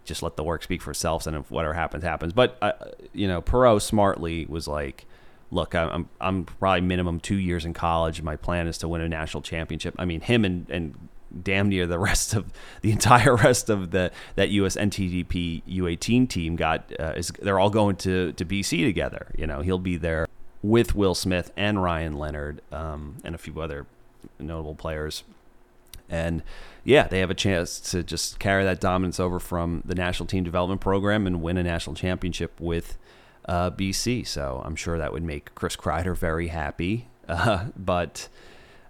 just 0.06 0.24
let 0.24 0.36
the 0.36 0.44
work 0.44 0.64
speak 0.64 0.82
for 0.82 0.92
itself, 0.92 1.28
and 1.28 1.38
if 1.38 1.52
whatever 1.52 1.74
happens, 1.74 2.04
happens. 2.04 2.34
But 2.34 2.58
uh, 2.62 2.74
you 3.14 3.28
know, 3.28 3.42
Perreault 3.42 3.82
smartly 3.82 4.46
was 4.46 4.68
like 4.68 5.06
look, 5.54 5.76
I'm 5.76 6.10
I'm 6.20 6.46
probably 6.46 6.82
minimum 6.82 7.20
two 7.20 7.38
years 7.38 7.66
in 7.66 7.74
college. 7.74 8.22
My 8.22 8.36
plan 8.36 8.68
is 8.68 8.78
to 8.80 8.88
win 8.88 9.02
a 9.02 9.08
national 9.08 9.42
championship. 9.42 9.96
I 9.98 10.06
mean, 10.06 10.22
him 10.22 10.44
and 10.44 10.70
and 10.70 11.10
damn 11.42 11.70
near 11.70 11.88
the 11.88 12.00
rest 12.10 12.34
of 12.34 12.52
the 12.82 12.92
entire 12.92 13.36
rest 13.36 13.70
of 13.70 13.92
the 13.92 14.12
that 14.36 14.50
US 14.50 14.76
NTDP 14.76 15.64
U18 15.68 16.28
team 16.28 16.56
got 16.56 16.92
uh, 17.00 17.14
is 17.16 17.32
they're 17.42 17.60
all 17.60 17.70
going 17.70 17.96
to 17.98 18.34
to 18.34 18.46
BC 18.46 18.84
together. 18.86 19.28
You 19.38 19.48
know, 19.48 19.62
he'll 19.62 19.80
be 19.80 19.98
there 19.98 20.28
with 20.62 20.96
Will 20.96 21.16
Smith 21.16 21.52
and 21.56 21.82
Ryan 21.84 22.18
Leonard 22.18 22.62
um, 22.72 23.18
and 23.24 23.36
a 23.36 23.38
few 23.38 23.60
other 23.62 23.86
notable 24.40 24.76
players. 24.76 25.24
And 26.10 26.44
yeah, 26.84 27.08
they 27.08 27.20
have 27.20 27.30
a 27.30 27.36
chance 27.36 27.80
to 27.92 28.04
just 28.04 28.40
carry 28.40 28.64
that 28.64 28.80
dominance 28.80 29.20
over 29.20 29.40
from 29.40 29.82
the 29.86 29.96
national 29.96 30.28
team 30.28 30.44
development 30.44 30.82
program 30.82 31.26
and 31.26 31.42
win 31.42 31.58
a 31.58 31.64
national 31.64 31.96
championship 31.96 32.60
with 32.60 32.98
uh, 33.46 33.72
BC. 33.72 34.26
So 34.28 34.62
I'm 34.66 34.76
sure 34.76 34.98
that 34.98 35.14
would 35.14 35.24
make 35.24 35.54
Chris 35.56 35.76
Kreider 35.76 36.16
very 36.16 36.48
happy. 36.48 37.08
Uh, 37.26 37.68
but 37.78 38.28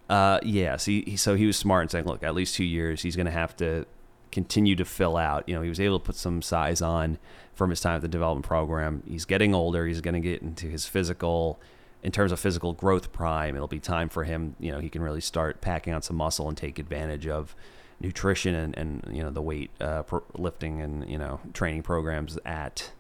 uh, 0.09 0.39
yeah, 0.41 0.75
so 0.75 0.89
he, 0.89 1.15
so 1.17 1.35
he 1.35 1.45
was 1.45 1.55
smart 1.55 1.83
in 1.83 1.89
saying, 1.89 2.05
look, 2.05 2.23
at 2.23 2.33
least 2.33 2.55
two 2.55 2.63
years, 2.63 3.03
he's 3.03 3.15
going 3.15 3.27
to 3.27 3.31
have 3.31 3.55
to 3.57 3.85
continue 4.31 4.75
to 4.75 4.83
fill 4.83 5.17
out. 5.17 5.47
You 5.47 5.53
know, 5.53 5.61
he 5.61 5.69
was 5.69 5.79
able 5.79 5.99
to 5.99 6.03
put 6.03 6.15
some 6.15 6.41
size 6.41 6.81
on 6.81 7.19
from 7.53 7.69
his 7.69 7.79
time 7.79 7.97
at 7.97 8.01
the 8.01 8.07
development 8.07 8.43
program. 8.43 9.03
He's 9.07 9.25
getting 9.25 9.53
older. 9.53 9.85
He's 9.85 10.01
going 10.01 10.15
to 10.15 10.19
get 10.19 10.41
into 10.41 10.65
his 10.65 10.87
physical, 10.87 11.59
in 12.03 12.11
terms 12.11 12.31
of 12.31 12.39
physical 12.39 12.73
growth 12.73 13.13
prime. 13.13 13.55
It'll 13.55 13.67
be 13.67 13.79
time 13.79 14.09
for 14.09 14.25
him. 14.25 14.55
You 14.59 14.71
know, 14.71 14.79
he 14.79 14.89
can 14.89 15.01
really 15.01 15.21
start 15.21 15.61
packing 15.61 15.93
on 15.93 16.01
some 16.01 16.17
muscle 16.17 16.49
and 16.49 16.57
take 16.57 16.77
advantage 16.77 17.27
of 17.27 17.55
nutrition 17.99 18.53
and, 18.53 18.77
and 18.77 19.07
you 19.15 19.23
know 19.23 19.29
the 19.29 19.41
weight 19.41 19.71
uh, 19.79 20.03
lifting 20.37 20.81
and 20.81 21.09
you 21.09 21.17
know 21.17 21.39
training 21.53 21.81
programs 21.81 22.37
at 22.45 22.91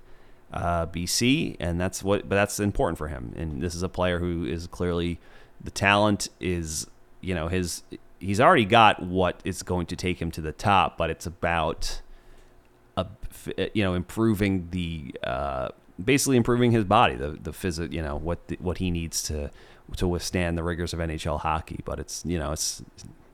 uh, 0.53 0.85
BC, 0.87 1.57
and 1.59 1.79
that's 1.79 2.03
what. 2.03 2.29
But 2.29 2.35
that's 2.35 2.59
important 2.59 2.97
for 2.97 3.07
him. 3.07 3.33
And 3.35 3.61
this 3.61 3.75
is 3.75 3.83
a 3.83 3.89
player 3.89 4.19
who 4.19 4.45
is 4.45 4.67
clearly 4.67 5.19
the 5.61 5.71
talent 5.71 6.29
is 6.39 6.87
you 7.21 7.33
know 7.35 7.47
his. 7.47 7.83
He's 8.19 8.39
already 8.39 8.65
got 8.65 9.03
what 9.03 9.41
is 9.43 9.63
going 9.63 9.87
to 9.87 9.97
take 9.97 10.21
him 10.21 10.31
to 10.31 10.41
the 10.41 10.53
top, 10.53 10.97
but 10.97 11.09
it's 11.09 11.25
about 11.25 12.01
a, 12.95 13.05
you 13.73 13.83
know 13.83 13.93
improving 13.95 14.69
the 14.71 15.15
uh, 15.23 15.69
basically 16.03 16.37
improving 16.37 16.71
his 16.71 16.83
body, 16.83 17.15
the 17.15 17.31
the 17.31 17.53
physic, 17.53 17.91
you 17.91 18.01
know 18.01 18.15
what 18.15 18.47
the, 18.47 18.57
what 18.61 18.77
he 18.77 18.91
needs 18.91 19.23
to 19.23 19.49
to 19.97 20.07
withstand 20.07 20.57
the 20.57 20.63
rigors 20.63 20.93
of 20.93 20.99
NHL 20.99 21.41
hockey. 21.41 21.81
But 21.83 21.99
it's 21.99 22.23
you 22.25 22.39
know 22.39 22.51
it's 22.51 22.83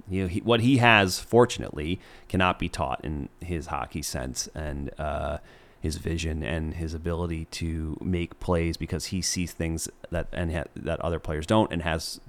you 0.10 0.24
know, 0.24 0.28
he, 0.28 0.40
what 0.40 0.62
he 0.62 0.78
has, 0.78 1.20
fortunately, 1.20 2.00
cannot 2.28 2.58
be 2.58 2.68
taught 2.68 3.04
in 3.06 3.30
his 3.42 3.68
hockey 3.68 4.02
sense 4.02 4.50
and 4.56 4.90
uh, 4.98 5.38
his 5.82 5.98
vision 5.98 6.44
and 6.44 6.76
his 6.76 6.94
ability 6.94 7.46
to 7.46 7.98
make 8.02 8.40
plays 8.40 8.78
because 8.78 9.06
he 9.06 9.22
sees 9.22 9.54
things 9.54 9.90
that 10.10 10.28
and 10.32 10.54
ha- 10.54 10.66
that 10.76 11.00
other 11.02 11.20
players 11.20 11.46
don't, 11.46 11.72
and 11.72 11.82
has 11.84 12.20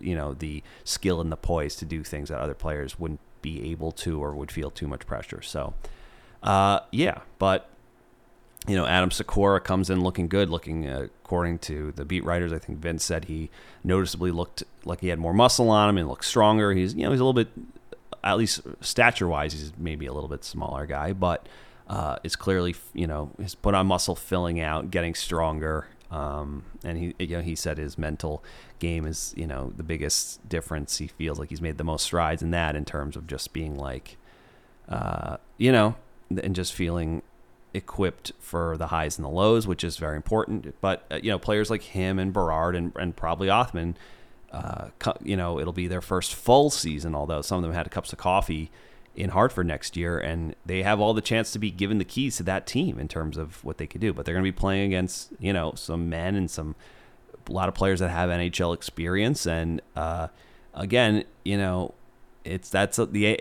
you 0.00 0.14
know 0.14 0.34
the 0.34 0.62
skill 0.84 1.20
and 1.20 1.30
the 1.30 1.36
poise 1.36 1.76
to 1.76 1.84
do 1.84 2.02
things 2.02 2.28
that 2.28 2.40
other 2.40 2.54
players 2.54 2.98
wouldn't 2.98 3.20
be 3.42 3.70
able 3.70 3.92
to 3.92 4.22
or 4.22 4.34
would 4.34 4.50
feel 4.50 4.70
too 4.70 4.88
much 4.88 5.06
pressure. 5.06 5.40
So, 5.40 5.74
uh, 6.42 6.80
yeah, 6.90 7.20
but 7.38 7.70
you 8.66 8.74
know, 8.74 8.86
Adam 8.86 9.10
Sykora 9.10 9.62
comes 9.62 9.90
in 9.90 10.02
looking 10.02 10.26
good, 10.26 10.50
looking 10.50 10.88
uh, 10.88 11.06
according 11.24 11.58
to 11.60 11.92
the 11.92 12.04
beat 12.04 12.24
writers. 12.24 12.52
I 12.52 12.58
think 12.58 12.80
Vince 12.80 13.04
said 13.04 13.26
he 13.26 13.50
noticeably 13.84 14.32
looked 14.32 14.64
like 14.84 15.00
he 15.00 15.08
had 15.08 15.20
more 15.20 15.32
muscle 15.32 15.70
on 15.70 15.88
him 15.88 15.98
and 15.98 16.08
looked 16.08 16.24
stronger. 16.24 16.72
He's 16.72 16.94
you 16.94 17.04
know 17.04 17.12
he's 17.12 17.20
a 17.20 17.24
little 17.24 17.44
bit, 17.44 17.48
at 18.24 18.36
least 18.36 18.62
stature 18.80 19.28
wise, 19.28 19.52
he's 19.52 19.72
maybe 19.78 20.06
a 20.06 20.12
little 20.12 20.28
bit 20.28 20.42
smaller 20.44 20.86
guy, 20.86 21.12
but 21.12 21.48
uh, 21.88 22.16
is 22.24 22.36
clearly 22.36 22.74
you 22.94 23.06
know 23.06 23.30
he's 23.38 23.54
put 23.54 23.74
on 23.74 23.86
muscle, 23.86 24.16
filling 24.16 24.60
out, 24.60 24.90
getting 24.90 25.14
stronger. 25.14 25.88
Um, 26.10 26.64
and 26.84 26.98
he 26.98 27.14
you 27.18 27.36
know 27.36 27.42
he 27.42 27.56
said 27.56 27.78
his 27.78 27.98
mental 27.98 28.44
game 28.78 29.06
is 29.06 29.34
you 29.36 29.46
know 29.46 29.72
the 29.76 29.82
biggest 29.82 30.48
difference. 30.48 30.98
He 30.98 31.08
feels 31.08 31.38
like 31.38 31.50
he's 31.50 31.60
made 31.60 31.78
the 31.78 31.84
most 31.84 32.04
strides 32.04 32.42
in 32.42 32.50
that 32.52 32.76
in 32.76 32.84
terms 32.84 33.16
of 33.16 33.26
just 33.26 33.52
being 33.52 33.76
like, 33.76 34.16
uh, 34.88 35.36
you 35.58 35.72
know, 35.72 35.96
and 36.30 36.54
just 36.54 36.72
feeling 36.74 37.22
equipped 37.74 38.32
for 38.38 38.76
the 38.78 38.86
highs 38.88 39.18
and 39.18 39.24
the 39.24 39.30
lows, 39.30 39.66
which 39.66 39.84
is 39.84 39.96
very 39.96 40.16
important. 40.16 40.74
But 40.80 41.04
uh, 41.10 41.20
you 41.22 41.30
know, 41.30 41.38
players 41.38 41.70
like 41.70 41.82
him 41.82 42.18
and 42.18 42.32
Berard 42.32 42.74
and, 42.74 42.92
and 42.96 43.14
probably 43.14 43.48
Othmann, 43.48 43.94
uh, 44.52 44.88
you 45.22 45.36
know, 45.36 45.60
it'll 45.60 45.72
be 45.72 45.88
their 45.88 46.00
first 46.00 46.34
full 46.34 46.70
season. 46.70 47.14
Although 47.14 47.42
some 47.42 47.58
of 47.58 47.62
them 47.62 47.72
had 47.72 47.90
cups 47.90 48.12
of 48.12 48.18
coffee 48.18 48.70
in 49.16 49.30
Hartford 49.30 49.66
next 49.66 49.96
year, 49.96 50.18
and 50.18 50.54
they 50.64 50.82
have 50.82 51.00
all 51.00 51.14
the 51.14 51.22
chance 51.22 51.50
to 51.52 51.58
be 51.58 51.70
given 51.70 51.98
the 51.98 52.04
keys 52.04 52.36
to 52.36 52.42
that 52.44 52.66
team 52.66 52.98
in 52.98 53.08
terms 53.08 53.38
of 53.38 53.64
what 53.64 53.78
they 53.78 53.86
could 53.86 54.00
do. 54.00 54.12
But 54.12 54.26
they're 54.26 54.34
going 54.34 54.44
to 54.44 54.52
be 54.52 54.56
playing 54.56 54.86
against 54.86 55.32
you 55.40 55.52
know 55.52 55.72
some 55.74 56.08
men 56.08 56.36
and 56.36 56.50
some 56.50 56.76
a 57.48 57.52
lot 57.52 57.68
of 57.68 57.74
players 57.74 58.00
that 58.00 58.10
have 58.10 58.28
NHL 58.30 58.74
experience, 58.74 59.46
and 59.46 59.80
uh, 59.96 60.28
again, 60.74 61.24
you 61.44 61.56
know, 61.56 61.94
it's 62.44 62.68
that's 62.68 62.98
a, 62.98 63.06
the 63.06 63.38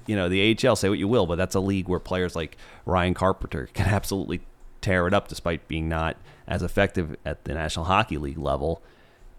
you 0.06 0.16
know 0.16 0.28
the 0.28 0.56
AHL. 0.66 0.76
Say 0.76 0.88
what 0.88 0.98
you 0.98 1.08
will, 1.08 1.26
but 1.26 1.36
that's 1.36 1.54
a 1.54 1.60
league 1.60 1.88
where 1.88 2.00
players 2.00 2.34
like 2.34 2.56
Ryan 2.86 3.14
Carpenter 3.14 3.68
can 3.74 3.86
absolutely 3.86 4.40
tear 4.80 5.06
it 5.06 5.14
up, 5.14 5.28
despite 5.28 5.68
being 5.68 5.88
not 5.88 6.16
as 6.46 6.62
effective 6.62 7.16
at 7.26 7.44
the 7.44 7.52
National 7.52 7.84
Hockey 7.84 8.16
League 8.16 8.38
level, 8.38 8.82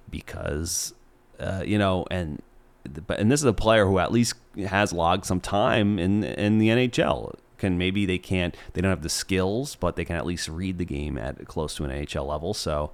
because 0.09 0.93
uh, 1.39 1.63
you 1.65 1.79
know, 1.79 2.05
and 2.11 2.41
and 2.85 3.31
this 3.31 3.41
is 3.41 3.45
a 3.45 3.53
player 3.53 3.85
who 3.85 3.99
at 3.99 4.11
least 4.11 4.35
has 4.67 4.93
logged 4.93 5.25
some 5.25 5.41
time 5.41 5.99
in 5.99 6.23
in 6.23 6.59
the 6.59 6.69
NHL. 6.69 7.35
Can 7.57 7.77
maybe 7.77 8.05
they 8.05 8.17
can't 8.17 8.55
they 8.73 8.81
don't 8.81 8.89
have 8.89 9.01
the 9.01 9.09
skills, 9.09 9.75
but 9.75 9.95
they 9.95 10.05
can 10.05 10.15
at 10.15 10.25
least 10.25 10.47
read 10.47 10.77
the 10.77 10.85
game 10.85 11.17
at 11.17 11.45
close 11.47 11.75
to 11.75 11.85
an 11.85 11.91
NHL 11.91 12.27
level. 12.27 12.53
So. 12.53 12.91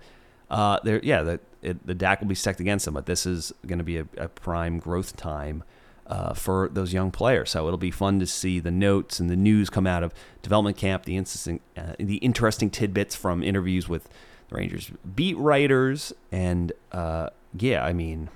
Uh, 0.47 0.77
there, 0.83 0.99
yeah, 1.01 1.23
the, 1.23 1.39
it, 1.63 1.87
the 1.87 1.95
DAC 1.95 2.19
will 2.21 2.27
be 2.27 2.35
stacked 2.35 2.59
against 2.59 2.85
them, 2.85 2.93
but 2.93 3.07
this 3.07 3.25
is 3.25 3.51
going 3.65 3.79
to 3.79 3.83
be 3.83 3.97
a, 3.97 4.05
a 4.15 4.27
prime 4.27 4.77
growth 4.77 5.17
time 5.17 5.63
uh, 6.07 6.33
for 6.33 6.69
those 6.71 6.93
young 6.93 7.11
players. 7.11 7.49
So 7.49 7.65
it'll 7.65 7.77
be 7.77 7.91
fun 7.91 8.19
to 8.19 8.27
see 8.27 8.59
the 8.59 8.71
notes 8.71 9.19
and 9.19 9.29
the 9.29 9.35
news 9.35 9.69
come 9.69 9.87
out 9.87 10.03
of 10.03 10.13
development 10.41 10.77
camp, 10.77 11.05
the 11.05 11.17
interesting, 11.17 11.61
uh, 11.75 11.93
the 11.97 12.17
interesting 12.17 12.69
tidbits 12.69 13.15
from 13.15 13.41
interviews 13.41 13.89
with 13.89 14.07
the 14.49 14.55
Rangers 14.55 14.91
beat 15.15 15.37
writers, 15.37 16.13
and 16.31 16.71
uh, 16.91 17.29
yeah, 17.57 17.83
I 17.83 17.93
mean, 17.93 18.29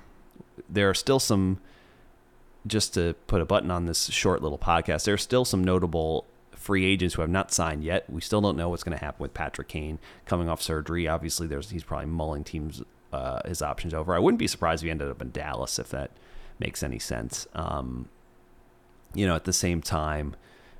there 0.70 0.90
are 0.90 0.94
still 0.94 1.20
some. 1.20 1.60
Just 2.68 2.94
to 2.96 3.16
put 3.28 3.42
a 3.42 3.46
button 3.46 3.72
on 3.72 3.86
this 3.86 4.12
short 4.12 4.44
little 4.44 4.58
podcast, 4.58 5.06
there 5.06 5.14
are 5.14 5.18
still 5.18 5.46
some 5.46 5.64
notable 5.64 6.26
free 6.52 6.84
agents 6.84 7.16
who 7.16 7.22
have 7.22 7.30
not 7.30 7.54
signed 7.54 7.86
yet. 7.86 8.10
We 8.10 8.20
still 8.20 8.42
don't 8.42 8.58
know 8.58 8.68
what's 8.68 8.84
going 8.84 8.98
to 8.98 9.04
happen 9.04 9.22
with 9.22 9.34
Patrick 9.34 9.70
Kane 9.70 9.98
coming 10.26 10.50
off 10.50 10.62
surgery. 10.62 11.08
Obviously, 11.08 11.48
there's 11.48 11.70
he's 11.70 11.86
probably 11.86 12.08
mulling 12.08 12.44
teams 12.44 12.84
uh, 13.14 13.42
his 13.48 13.62
options 13.62 13.94
over. 13.94 14.14
I 14.14 14.20
wouldn't 14.20 14.40
be 14.40 14.48
surprised 14.48 14.84
if 14.84 14.88
he 14.88 14.92
ended 14.92 15.10
up 15.10 15.22
in 15.22 15.32
Dallas 15.32 15.80
if 15.80 15.90
that 15.90 16.12
makes 16.60 16.84
any 16.84 17.00
sense. 17.00 17.48
Um, 17.54 18.10
you 19.14 19.26
know, 19.26 19.36
at 19.36 19.46
the 19.46 19.54
same 19.54 19.82
time, 19.82 20.36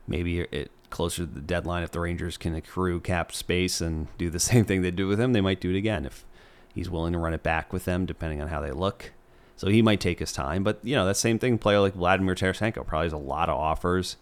maybe 0.06 0.42
it 0.42 0.72
closer 0.90 1.26
to 1.26 1.32
the 1.32 1.42
deadline, 1.42 1.84
if 1.84 1.92
the 1.92 2.00
Rangers 2.00 2.38
can 2.38 2.56
accrue 2.56 3.00
cap 3.00 3.32
space 3.32 3.82
and 3.82 4.08
do 4.18 4.30
the 4.30 4.40
same 4.40 4.66
thing 4.66 4.82
they 4.82 4.92
do 4.92 5.08
with 5.08 5.20
him, 5.20 5.34
they 5.34 5.42
might 5.42 5.62
do 5.62 5.72
it 5.72 5.78
again 5.78 6.06
if 6.06 6.26
he's 6.74 6.90
willing 6.90 7.14
to 7.14 7.20
run 7.20 7.34
it 7.34 7.44
back 7.44 7.72
with 7.72 7.86
them, 7.86 8.06
depending 8.06 8.42
on 8.42 8.50
how 8.50 8.60
they 8.60 8.72
look. 8.72 9.14
So 9.60 9.68
he 9.68 9.82
might 9.82 10.00
take 10.00 10.20
his 10.20 10.32
time, 10.32 10.64
but 10.64 10.80
you 10.84 10.96
know 10.96 11.06
that 11.06 11.18
same 11.18 11.38
thing. 11.38 11.58
Player 11.58 11.82
like 11.82 11.94
Vladimir 11.94 12.34
Tarasenko 12.34 12.88
probably 12.88 13.08
has 13.08 13.12
a 13.12 13.18
lot 13.18 13.50
of 13.50 13.58
offers, 13.58 14.16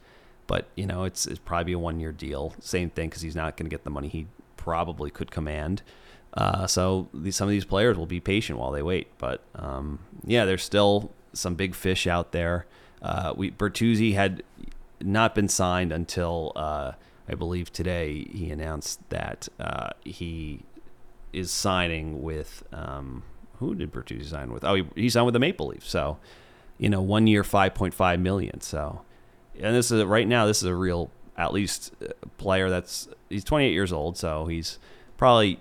but 0.47 0.65
you 0.73 0.87
know 0.87 1.03
it's 1.03 1.27
it's 1.27 1.37
probably 1.37 1.73
a 1.73 1.79
one 1.79 1.99
year 1.99 2.11
deal. 2.11 2.55
Same 2.59 2.89
thing 2.89 3.09
because 3.09 3.21
he's 3.21 3.35
not 3.35 3.55
going 3.55 3.67
to 3.67 3.69
get 3.69 3.83
the 3.83 3.91
money 3.91 4.07
he 4.07 4.25
probably 4.55 5.11
could 5.11 5.29
command. 5.29 5.83
Uh, 6.33 6.65
so 6.65 7.07
these, 7.13 7.35
some 7.35 7.47
of 7.47 7.51
these 7.51 7.65
players 7.65 7.99
will 7.99 8.07
be 8.07 8.19
patient 8.19 8.57
while 8.57 8.71
they 8.71 8.81
wait. 8.81 9.09
But 9.19 9.43
um, 9.53 9.99
yeah, 10.25 10.43
there's 10.43 10.63
still 10.63 11.11
some 11.33 11.53
big 11.53 11.75
fish 11.75 12.07
out 12.07 12.31
there. 12.31 12.65
Uh, 13.03 13.35
we 13.37 13.51
Bertuzzi 13.51 14.15
had 14.15 14.41
not 14.99 15.35
been 15.35 15.49
signed 15.49 15.91
until 15.91 16.51
uh, 16.55 16.93
I 17.29 17.35
believe 17.35 17.71
today 17.71 18.25
he 18.31 18.49
announced 18.49 19.07
that 19.09 19.49
uh, 19.59 19.91
he 20.03 20.61
is 21.31 21.51
signing 21.51 22.23
with 22.23 22.63
um, 22.73 23.21
who 23.59 23.75
did 23.75 23.91
Bertuzzi 23.91 24.25
sign 24.25 24.51
with? 24.51 24.63
Oh, 24.63 24.75
he, 24.75 24.85
he 24.95 25.09
signed 25.09 25.25
with 25.25 25.33
the 25.33 25.39
Maple 25.39 25.67
Leafs. 25.67 25.89
So 25.89 26.17
you 26.77 26.89
know, 26.89 27.01
one 27.01 27.27
year, 27.27 27.43
five 27.43 27.73
point 27.73 27.93
five 27.93 28.19
million. 28.19 28.61
So 28.61 29.01
and 29.59 29.75
this 29.75 29.91
is 29.91 30.03
right 30.03 30.27
now. 30.27 30.45
This 30.45 30.57
is 30.57 30.69
a 30.69 30.75
real 30.75 31.09
at 31.37 31.53
least 31.53 31.93
uh, 32.01 32.07
player 32.37 32.69
that's 32.69 33.07
he's 33.29 33.43
28 33.43 33.71
years 33.71 33.91
old, 33.93 34.17
so 34.17 34.47
he's 34.47 34.79
probably 35.17 35.59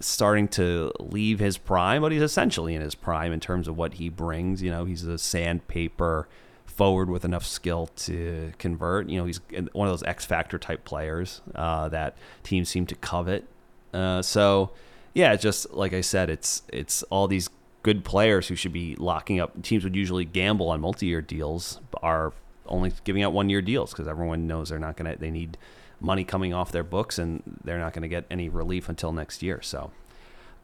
starting 0.00 0.48
to 0.48 0.90
leave 0.98 1.38
his 1.38 1.58
prime, 1.58 2.02
but 2.02 2.12
he's 2.12 2.22
essentially 2.22 2.74
in 2.74 2.80
his 2.80 2.94
prime 2.94 3.32
in 3.32 3.40
terms 3.40 3.68
of 3.68 3.76
what 3.76 3.94
he 3.94 4.08
brings. 4.08 4.62
You 4.62 4.70
know, 4.70 4.84
he's 4.84 5.04
a 5.04 5.18
sandpaper 5.18 6.28
forward 6.66 7.10
with 7.10 7.24
enough 7.24 7.44
skill 7.44 7.88
to 7.96 8.52
convert. 8.58 9.08
You 9.08 9.18
know, 9.18 9.26
he's 9.26 9.40
one 9.72 9.88
of 9.88 9.92
those 9.92 10.02
X 10.02 10.24
factor 10.24 10.58
type 10.58 10.84
players 10.84 11.42
uh, 11.54 11.88
that 11.90 12.16
teams 12.42 12.68
seem 12.68 12.86
to 12.86 12.94
covet. 12.94 13.44
Uh, 13.92 14.22
so, 14.22 14.70
yeah, 15.14 15.36
just 15.36 15.72
like 15.72 15.92
I 15.92 16.00
said, 16.00 16.30
it's 16.30 16.62
it's 16.72 17.02
all 17.04 17.28
these 17.28 17.50
good 17.82 18.04
players 18.04 18.48
who 18.48 18.54
should 18.54 18.72
be 18.72 18.96
locking 18.96 19.40
up. 19.40 19.62
Teams 19.62 19.84
would 19.84 19.96
usually 19.96 20.24
gamble 20.24 20.68
on 20.68 20.80
multi-year 20.80 21.20
deals, 21.20 21.80
are 22.02 22.32
only 22.66 22.92
giving 23.04 23.22
out 23.22 23.32
one-year 23.32 23.60
deals 23.60 23.90
because 23.90 24.06
everyone 24.06 24.46
knows 24.46 24.68
they're 24.68 24.78
not 24.78 24.96
gonna. 24.96 25.16
They 25.16 25.30
need 25.30 25.58
money 26.02 26.24
coming 26.24 26.52
off 26.52 26.72
their 26.72 26.82
books, 26.82 27.18
and 27.18 27.42
they're 27.64 27.78
not 27.78 27.92
going 27.92 28.02
to 28.02 28.08
get 28.08 28.24
any 28.30 28.48
relief 28.48 28.88
until 28.88 29.12
next 29.12 29.42
year. 29.42 29.62
So, 29.62 29.90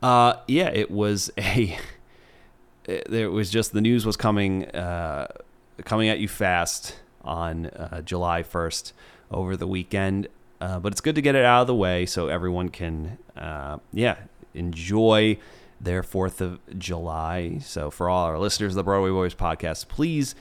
uh, 0.02 0.34
yeah, 0.46 0.68
it 0.68 0.90
was 0.90 1.30
a. 1.38 1.78
It 2.84 3.30
was 3.30 3.50
just 3.50 3.74
the 3.74 3.82
news 3.82 4.06
was 4.06 4.16
coming, 4.16 4.64
uh, 4.70 5.28
coming 5.84 6.08
at 6.08 6.20
you 6.20 6.28
fast 6.28 6.96
on 7.22 7.66
uh, 7.66 8.00
July 8.00 8.42
first 8.42 8.94
over 9.30 9.58
the 9.58 9.66
weekend. 9.66 10.28
Uh, 10.58 10.78
but 10.78 10.92
it's 10.92 11.02
good 11.02 11.14
to 11.14 11.20
get 11.20 11.34
it 11.34 11.44
out 11.44 11.60
of 11.60 11.66
the 11.66 11.74
way 11.74 12.06
so 12.06 12.28
everyone 12.28 12.70
can, 12.70 13.18
uh, 13.36 13.76
yeah, 13.92 14.16
enjoy 14.54 15.38
their 15.80 16.02
Fourth 16.02 16.40
of 16.40 16.58
July. 16.78 17.58
So 17.62 17.90
for 17.90 18.08
all 18.08 18.24
our 18.24 18.38
listeners 18.38 18.72
of 18.72 18.76
the 18.76 18.82
Broadway 18.82 19.10
Boys 19.10 19.34
podcast, 19.34 19.88
please 19.88 20.34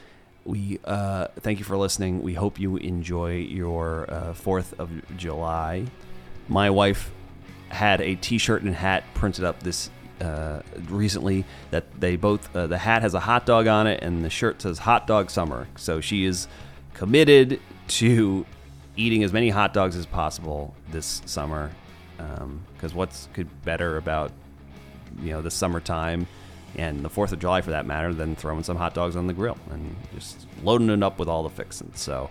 we 0.47 0.79
uh, 0.85 1.27
thank 1.41 1.59
you 1.59 1.65
for 1.65 1.77
listening. 1.77 2.21
We 2.23 2.33
hope 2.33 2.59
you 2.59 2.77
enjoy 2.77 3.35
your 3.35 4.09
uh, 4.09 4.33
Fourth 4.33 4.79
of 4.79 4.89
July. 5.17 5.85
My 6.47 6.69
wife 6.69 7.11
had 7.67 7.99
a 7.99 8.15
T-shirt 8.15 8.63
and 8.63 8.73
hat 8.73 9.03
printed 9.13 9.43
up 9.43 9.61
this 9.61 9.89
uh, 10.21 10.61
recently 10.89 11.45
that 11.71 11.99
they 11.99 12.15
both 12.15 12.55
uh, 12.55 12.65
the 12.65 12.77
hat 12.77 13.01
has 13.01 13.13
a 13.13 13.19
hot 13.19 13.45
dog 13.45 13.67
on 13.67 13.85
it 13.85 14.01
and 14.01 14.23
the 14.23 14.29
shirt 14.29 14.61
says 14.61 14.79
hot 14.79 15.05
dog 15.05 15.29
summer 15.29 15.67
so 15.75 16.01
she 16.01 16.25
is 16.25 16.47
committed 16.95 17.59
to 17.87 18.43
eating 18.95 19.23
as 19.23 19.31
many 19.31 19.49
hot 19.49 19.73
dogs 19.75 19.95
as 19.95 20.07
possible 20.07 20.73
this 20.89 21.21
summer 21.27 21.69
because 22.77 22.93
what's 22.93 23.27
could 23.33 23.49
better 23.63 23.97
about 23.97 24.31
you 25.21 25.31
know 25.31 25.41
the 25.41 25.51
summertime 25.51 26.27
and 26.75 27.03
the 27.03 27.09
fourth 27.09 27.31
of 27.31 27.39
july 27.39 27.61
for 27.61 27.71
that 27.71 27.85
matter 27.85 28.13
than 28.13 28.35
throwing 28.35 28.63
some 28.63 28.77
hot 28.77 28.93
dogs 28.93 29.15
on 29.15 29.27
the 29.27 29.33
grill 29.33 29.57
and 29.71 29.95
just 30.13 30.47
loading 30.63 30.89
it 30.89 31.03
up 31.03 31.17
with 31.19 31.27
all 31.27 31.43
the 31.43 31.49
fixings 31.49 31.99
so 31.99 32.29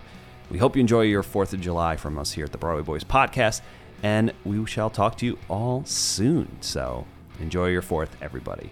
we 0.49 0.57
hope 0.57 0.75
you 0.75 0.79
enjoy 0.79 1.01
your 1.01 1.23
fourth 1.23 1.53
of 1.53 1.61
july 1.61 1.95
from 1.95 2.17
us 2.17 2.31
here 2.31 2.45
at 2.45 2.51
the 2.51 2.57
broadway 2.57 2.83
boys 2.83 3.03
podcast 3.03 3.61
and 4.03 4.31
we 4.45 4.65
shall 4.65 4.89
talk 4.89 5.17
to 5.17 5.25
you 5.25 5.37
all 5.49 5.83
soon 5.85 6.47
so 6.61 7.05
Enjoy 7.39 7.67
your 7.67 7.81
fourth, 7.81 8.15
everybody. 8.21 8.71